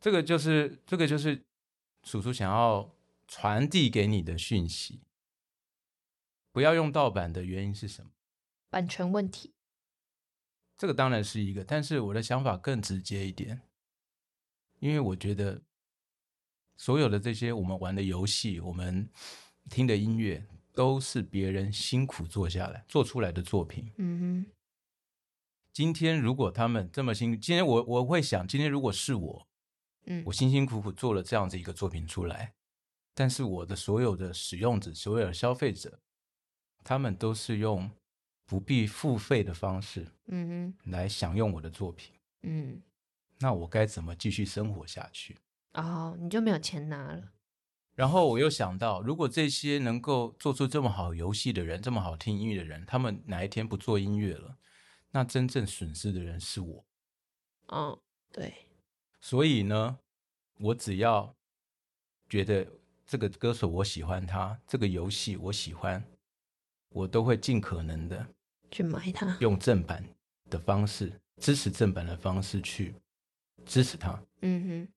[0.00, 1.44] 这个就是这个就是
[2.02, 2.94] 叔叔想要
[3.26, 5.00] 传递给你的讯息。
[6.52, 8.10] 不要用盗版的原因是什么？
[8.70, 9.54] 版权问题。
[10.76, 13.62] 这个当然是一个，但是我的想法更直接一点，
[14.78, 15.62] 因为我觉得
[16.76, 19.08] 所有的这些我们玩的游戏，我们
[19.68, 23.92] 听的音乐，都是别人辛苦做下来做出来的作品。
[23.96, 24.52] 嗯哼
[25.72, 29.47] 今天如果他们这么辛苦，今天我我会想，今天如果是我，哼，
[30.08, 32.54] 嗯我辛辛苦苦做了这样子一个作品出来，
[33.14, 36.00] 但是我的所有的使用者、所有的消费者，
[36.82, 37.90] 他们都是用
[38.46, 42.82] 不必付费的方式嗯哼，来享用我的作品，嗯，
[43.38, 45.38] 那我该怎么继续生活下去？
[45.74, 47.32] 哦，你就没有钱拿了。
[47.94, 54.56] 然后我又想到，如果这些能够做出这么好游戏的人，这么好听音乐的人，他们哪一天不做音乐了，
[55.10, 56.86] 那真正损失的人是我。
[57.66, 57.98] 嗯，
[58.32, 58.54] 对，
[59.20, 59.98] 所以呢，
[60.58, 61.34] 我只要
[62.28, 62.66] 觉得
[63.06, 66.02] 这个歌手我喜欢他，这个游戏我喜欢，
[66.90, 68.26] 我都会尽可能的
[68.70, 69.36] 去买它。
[69.40, 70.04] 用正版
[70.50, 72.94] 的方式，支持正版的方式去
[73.64, 74.22] 支持他。
[74.42, 74.88] 嗯哼。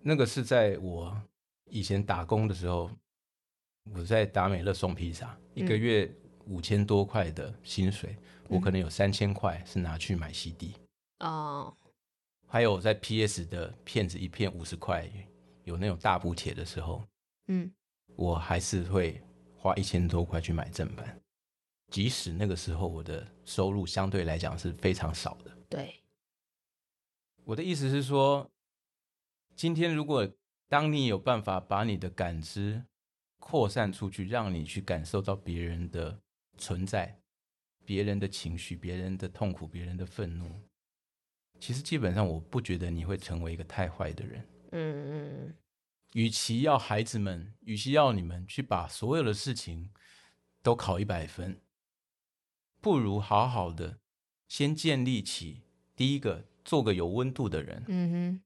[0.00, 1.20] 那个是在我
[1.66, 2.90] 以前打工的时候，
[3.94, 5.80] 我在达美乐送披萨，一个嗯。
[5.80, 6.14] 月
[6.46, 8.16] 五千多块的薪水，
[8.48, 8.60] 我嗯。
[8.60, 10.74] 可能有三千块是拿去买 CD，
[11.18, 11.76] 哦，
[12.48, 15.08] 还有在 PS 的片子一片五十块，
[15.64, 17.06] 有那种大补贴的时候，
[17.46, 17.70] 嗯。
[18.16, 19.22] 我还是会
[19.56, 21.20] 花一千多块去买正版，
[21.88, 25.56] 即使那个时候我的收入相对来讲是非常少的。
[25.68, 26.02] 对，
[27.44, 28.50] 我的意思是说，
[29.54, 30.28] 今天如果
[30.68, 32.82] 当你有办法把你的感知
[33.38, 36.18] 扩散出去，让你去感受到别人的
[36.56, 37.20] 存在、
[37.84, 40.50] 别人的情绪、别人的痛苦、别人的愤怒，
[41.60, 44.46] 其实基本上我不觉得你会成为一个太坏的人。
[44.72, 45.54] 嗯嗯
[46.14, 49.90] 与其要孩子们，与其要你们去把所有的事情
[50.62, 51.60] 都考一百分，
[52.80, 53.98] 不如好好的
[54.48, 55.62] 先建立起
[55.94, 58.40] 第一个，做个有温度的人，嗯哼，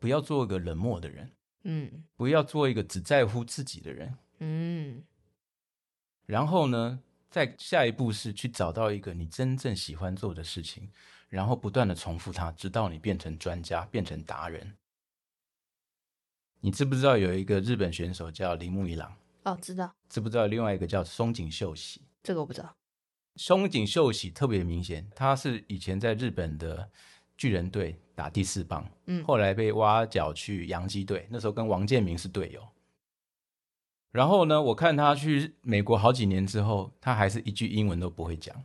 [0.00, 1.30] 不要做一个冷漠的人，
[1.62, 4.18] 嗯不要做一个只在乎自己的人。
[4.40, 5.04] 嗯
[6.26, 7.00] 然后呢，
[7.30, 10.90] 再下一步是去找到一个你真正喜欢做的事情，
[11.28, 14.76] 然后不断的重复它，直到你变成专家，变成达人。
[16.60, 19.14] 你知不知道有一个日本选手叫铃木一郎？
[19.44, 22.02] 哦，知道知不知道另外一个叫松井秀喜？
[22.22, 22.74] 这个我不知道。
[23.36, 26.90] 松井秀喜特别明显，他是以前在日本的
[27.36, 32.66] 巨人队打第四棒，嗯后来被挖角去洋基队，那时候跟王建民是队友。
[34.10, 38.64] 然后呢，我看他去美国好几年之后，他还是一句英文都不会讲，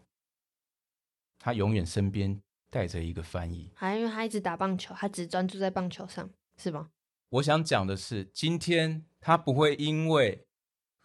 [1.37, 2.41] 他永远身边
[2.73, 3.69] 带着一个翻译。
[3.75, 6.89] 还因为他一直打棒球，他只专注在棒球上，是吗？
[7.29, 10.47] 我想讲的是，今天他不会因为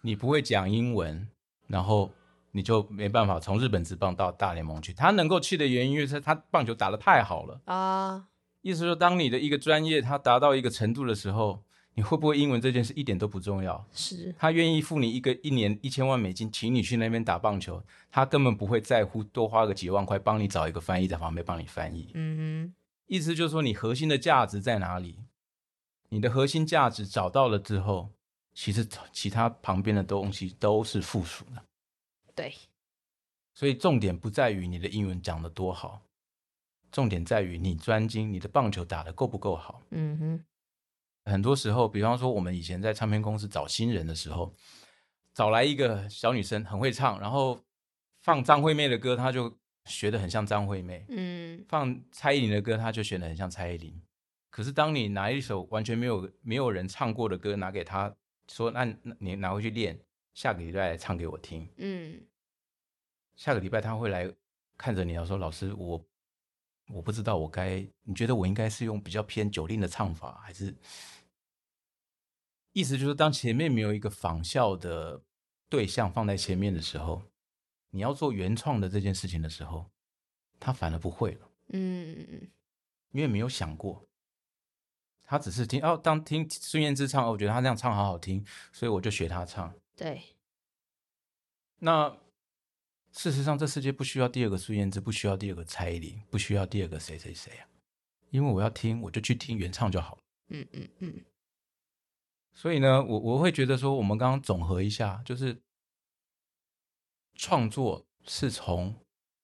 [0.01, 1.29] 你不会讲英文，
[1.67, 2.11] 然后
[2.53, 4.95] 你就没办法从日本职棒到大联盟去。
[4.95, 7.61] 他能够去的原因，因为是他棒球打得太好了。
[7.67, 8.29] 啊，
[8.63, 11.63] 意思说，当你的一个专业他达到一个程度的时候，
[11.99, 13.85] 你会不会英文这件事一点都不重要。
[13.93, 22.13] 是，他愿意付你一个一年一千万美金，请你去那边打棒球，他根本不会在乎多花个几万块帮你找一个翻译在旁边帮你翻译。
[22.15, 22.75] 嗯哼
[23.09, 25.19] 意思就是说，你核心的价值在哪里？
[26.11, 28.11] 你的核心价值找到了之后，
[28.55, 31.65] 其实其他旁边的东西都是附属的。
[32.37, 32.55] 对，
[33.55, 36.01] 所以重点不在于你的英文讲得多好，
[36.93, 39.83] 重点在于你专精，你的棒球打得够不够好。
[39.91, 40.45] 嗯哼，
[41.29, 44.55] 很多时候，比方说我们以前在唱片公司找新人的时候，
[45.35, 47.61] 找来一个小女生很会唱，然后
[48.23, 54.03] 放张惠妹的歌，她就学得很像张惠妹；嗯放蔡依林的歌，她就学得很像蔡依林。
[54.51, 58.13] 可是当你拿一首完全没有没有人唱过的歌拿给她，
[58.49, 59.99] 说那那你拿回去练，
[60.35, 61.69] 下个礼拜来唱给我听。
[61.77, 62.21] 嗯
[63.37, 64.29] 下个礼拜他会来
[64.77, 66.05] 看着你，然后说：“老师，我
[66.89, 70.75] 我不知道我该，你觉得我应该是用比较偏酒令的唱法，还是？”
[72.73, 75.23] 意思就是，当前面没有一个仿效的
[75.69, 77.23] 对象放在前面的时候，
[77.91, 79.91] 你要做原创的这件事情的时候，
[80.61, 82.51] 他反而不会了，嗯
[83.13, 84.05] 因为没有想过。
[85.31, 88.43] 他只是听哦，当听孙燕姿唱，哦，我觉得她这样唱好好听，
[88.73, 89.75] 所以我就学她唱。
[89.95, 90.23] 对，
[91.81, 92.17] 那
[93.13, 97.69] 事实上，这世界不需要第二个孙燕姿，不需要第二个蔡依林，不需要第二个谁谁谁啊。
[98.31, 100.23] 因为我要听，我就去听原唱就好了。
[100.49, 101.25] 嗯嗯嗯
[102.59, 105.57] 所以呢，我我会觉得说，我们刚刚总和一下，就是
[107.37, 108.93] 创作是从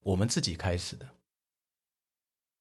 [0.01, 1.09] 我们自己开始的。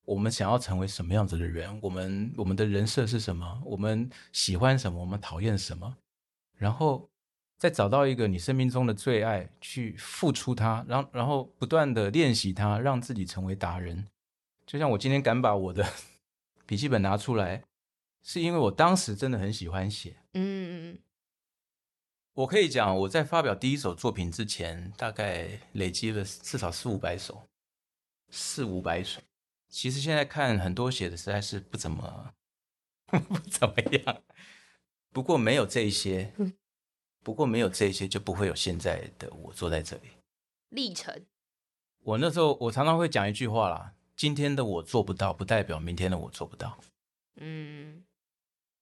[0.05, 1.79] 我们想要成为什么样子的人？
[1.81, 3.63] 我们我们的人设是什么？
[3.65, 4.99] 我们喜欢什么？
[4.99, 5.97] 我们讨厌什么？
[6.55, 7.09] 然后
[7.57, 14.07] 再找到一个你生命中的最爱，去付出它，然后然后不断的练习它，让自己成为达人。
[14.67, 15.83] 就像我今天敢把我的
[16.67, 17.63] 笔记本拿出来，
[18.23, 20.15] 是因为我当时真的很喜欢写。
[20.33, 20.97] 嗯，
[22.33, 27.47] 我可以讲，我在发表第一首作品之前，大概累积了至少四五百首，
[28.31, 29.21] 四五百首。
[29.69, 32.33] 其实现在看很多写的实在是不怎么
[33.07, 34.23] 不怎么样。
[35.11, 36.33] 不过没有这一些，
[37.21, 40.09] 不过没有这些就不会有现在的我坐在这里。
[40.69, 41.25] 历程，
[41.99, 46.79] 我那时候我常常会讲一句话啦：今天的我做不到，不代表明天的我做不到。
[47.35, 48.03] 嗯，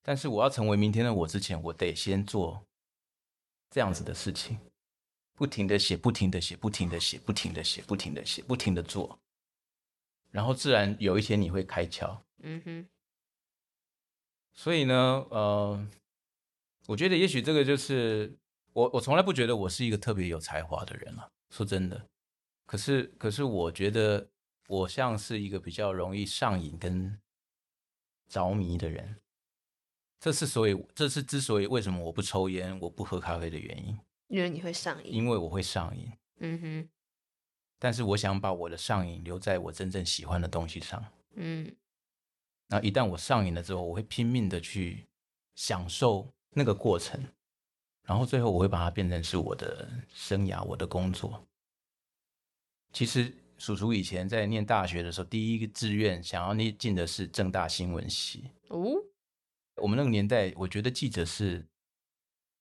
[0.04, 2.66] 但是我要成为明天的我之前，我得先做
[3.70, 4.60] 这样子的事情，
[5.36, 9.20] 不停的写，不停的写，不停的写，不停的写，不停的写，不停的做，
[10.32, 12.20] 然后自然有一天你会开窍。
[12.43, 12.88] 嗯哼，
[14.54, 14.93] 所以呢，
[15.30, 15.88] 呃，
[16.88, 18.36] 我觉得也许这个就是
[18.74, 21.32] 我，我从来不觉得我是一个特别有才华的人了。
[21.52, 22.08] 说真的，
[22.66, 24.28] 可是可是我觉得
[24.68, 27.20] 我像是一个比较容易上瘾跟
[28.28, 29.16] 着迷的人。
[30.22, 33.97] 这是所以，这是之所以为什么我不抽烟、我不喝咖啡的原因，
[34.28, 35.11] 因为你会上瘾。
[35.11, 36.11] 因为我会上瘾。
[36.41, 36.89] 嗯哼，
[37.80, 41.03] 但是我想把我的上瘾留在我真正喜欢的东西上。
[41.34, 41.76] 嗯
[42.67, 45.07] 那一旦我上瘾了之后，我会拼命的去
[45.55, 47.19] 享受那个过程，
[48.03, 51.43] 然后最后我会把它变成是我的生涯、我的工作。
[52.93, 58.51] 其实叔叔以前在念大学的时候，第一个志愿想要念进的是正大新闻系。
[58.69, 58.93] 哦，
[59.82, 61.65] 我们那个年代，我觉得记者是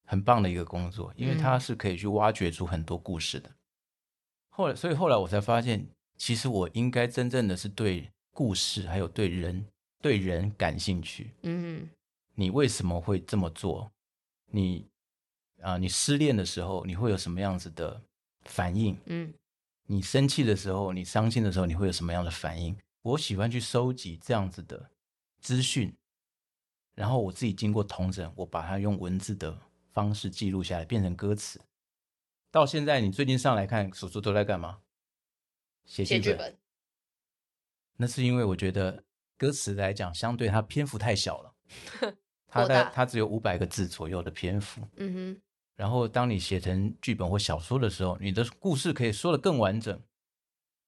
[0.06, 3.50] 很棒的一个工作，因为他是可以去挖掘出很多故事的。
[4.48, 9.64] 后来，所以后来我才发现，其实我应该真正的是对故事还有对人
[10.00, 11.30] 对人感兴趣。
[11.42, 11.88] 嗯
[12.34, 13.90] 你为什么会这么做？
[14.50, 14.86] 你
[15.62, 18.00] 啊、你失恋的时候，你会有什么样子的
[18.44, 18.96] 反应？
[19.06, 19.32] 嗯
[19.86, 22.76] 你生气的时候，你伤心的时候，你会有什么样的反应？
[23.02, 24.90] 我喜欢去收集这样子的
[25.40, 25.92] 资讯，
[26.94, 29.58] 然后我自己经过同整，我把它用文字的
[29.92, 31.60] 方式记录下来，变成歌词。
[32.50, 34.80] 到现在，你最近上来看，叔叔都在干嘛？
[35.84, 36.56] 写剧本。
[37.96, 39.04] 那是因为我觉得
[39.36, 41.54] 歌词来讲，相对它篇幅太小了，
[42.48, 44.82] 它在它只有五百个字左右的篇幅。
[44.96, 45.42] 嗯哼，
[45.76, 50.02] 然后当你写成剧本或小说的时候，你的故事可以说的更完整。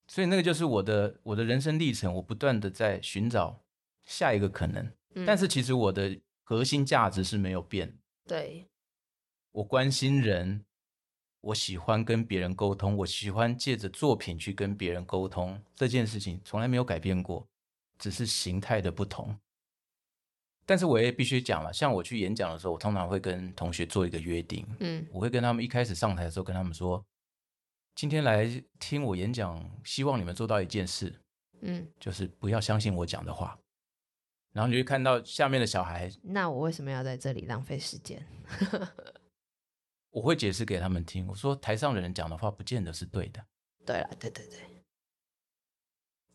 [0.08, 3.62] 所以那个就是我的我的人生历程，我不断的在寻找
[4.02, 4.92] 下一个可能。
[5.14, 7.96] 嗯但是其实我的核心价值是没有变，
[8.26, 8.66] 对，
[9.52, 10.64] 我关心人，
[11.40, 17.46] 我喜欢跟别人沟通，我喜欢借着作品去跟别人沟通，这件事情从来没有改变过，
[17.98, 19.38] 只是形态的不同。
[20.64, 27.04] 但是我也必须讲了，像我去演讲的时候，我通常会跟同学做一个约定，嗯我会跟他们一开始上台的时候跟他们说，
[27.94, 28.48] 今天来
[28.78, 31.20] 听我演讲，希望你们做到一件事，
[31.62, 33.58] 嗯，就是不要相信我讲的话。
[34.52, 38.26] 然后你会看到下面的小孩，那我为什么要在这里浪费时间？
[40.10, 43.44] 我会解释给他们听，我说台上的人讲的话不见得是对的。
[43.86, 44.58] 对了，对对对，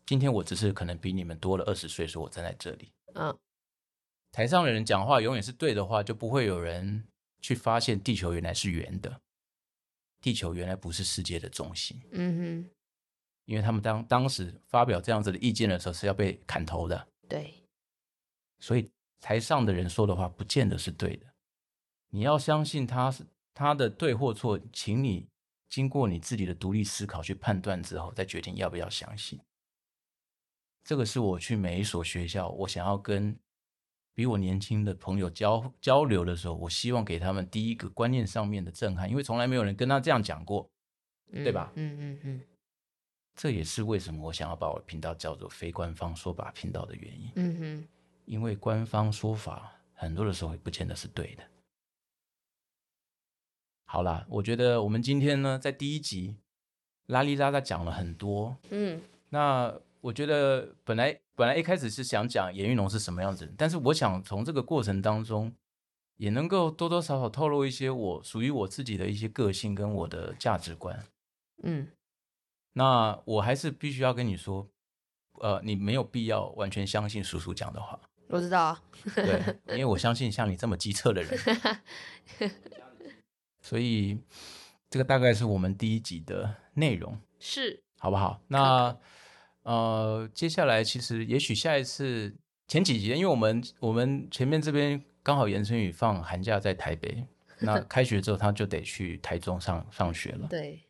[0.04, 2.92] 今天我只是可能比你们多了二十岁，说我站在这里。
[3.14, 3.38] 嗯
[4.30, 7.02] 台上的人讲话永远是对的话，就不会有人
[7.40, 9.20] 去发现地球原来是圆的，
[10.20, 11.98] 地球原来不是世界的中心。
[12.12, 12.70] 嗯哼
[13.46, 17.57] 因为他们当当时发表这样子的意见的时候是要被砍头的，对，
[18.58, 18.90] 所以
[19.20, 21.26] 台上的人说的话不见得是对的。
[22.10, 25.28] 你要相信他是他的对或错，请你
[25.68, 29.40] 经过你自己的独立思考去判断之后，再决定要不要相信。
[30.84, 33.38] 这个是我去每一所学校，我想要跟
[34.14, 40.70] 比我年轻的朋友交交流的时候，我希望给他们第一个观念上面的震撼，因为从来没有人跟他这样讲过。
[41.30, 42.40] 对吧嗯嗯嗯
[43.36, 47.30] 这也是为什么我想要把我的频道叫做非官方说法频道的原因。
[47.34, 47.88] 嗯哼，
[48.28, 51.42] 因为官方说法很多的时候也不见得是对的。
[53.84, 56.36] 好啦，我觉得我们今天呢，在第一集
[57.06, 58.58] 拉里拉拉讲了很多。
[58.68, 59.00] 嗯
[59.30, 65.54] 那我觉得本来本来一开始是想讲严玉龙是什么样子人，但是我想从这个过程当中，
[66.16, 71.02] 也能够多多少少透露一些我属于我自己的一些个性跟我的价值观。
[71.62, 71.88] 嗯
[72.74, 74.68] 那我还是必须要跟你说，
[75.40, 77.98] 呃，你没有必要完全相信叔叔讲的话。
[78.28, 78.82] 我知道啊，
[79.14, 81.38] 对，因为我相信像你这么机车的人，
[83.60, 84.18] 所以
[84.90, 87.18] 这个大概是我们第一集的内容。
[87.38, 88.40] 是好不好？
[88.48, 88.96] 那
[89.62, 97.24] 呃，接下来其实也许下一次前几集，因为我们我们前面这边刚好严春雨放寒假在台北，
[97.60, 100.46] 那开学之后他就得去台中上上学了。
[100.50, 100.80] 对，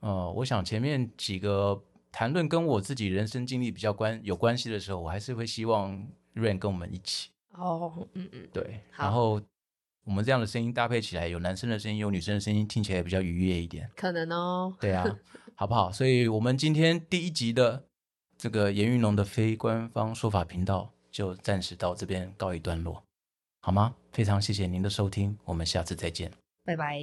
[0.00, 7.30] 呃，我想前面几个谈论跟我自己人生经历比较关有关系的时候，我还是会希望 Rain 跟我们一起。
[7.52, 9.40] 哦，嗯嗯，对，然后
[10.04, 13.88] 我们这样的声音搭配起来，有男生的声音，有女生的声音，听起来比较愉悦一点。
[13.96, 14.74] 可能哦。
[14.80, 15.04] 对啊，
[15.54, 15.92] 好不好？
[15.92, 17.84] 所以我们今天第一集的
[18.36, 23.02] 这个严云龙的非官方说法频道就暂时到这边告一段落，
[23.60, 23.94] 好吗？
[24.12, 26.30] 非常谢谢您的收听，我们下次再见。
[26.64, 27.00] 拜拜。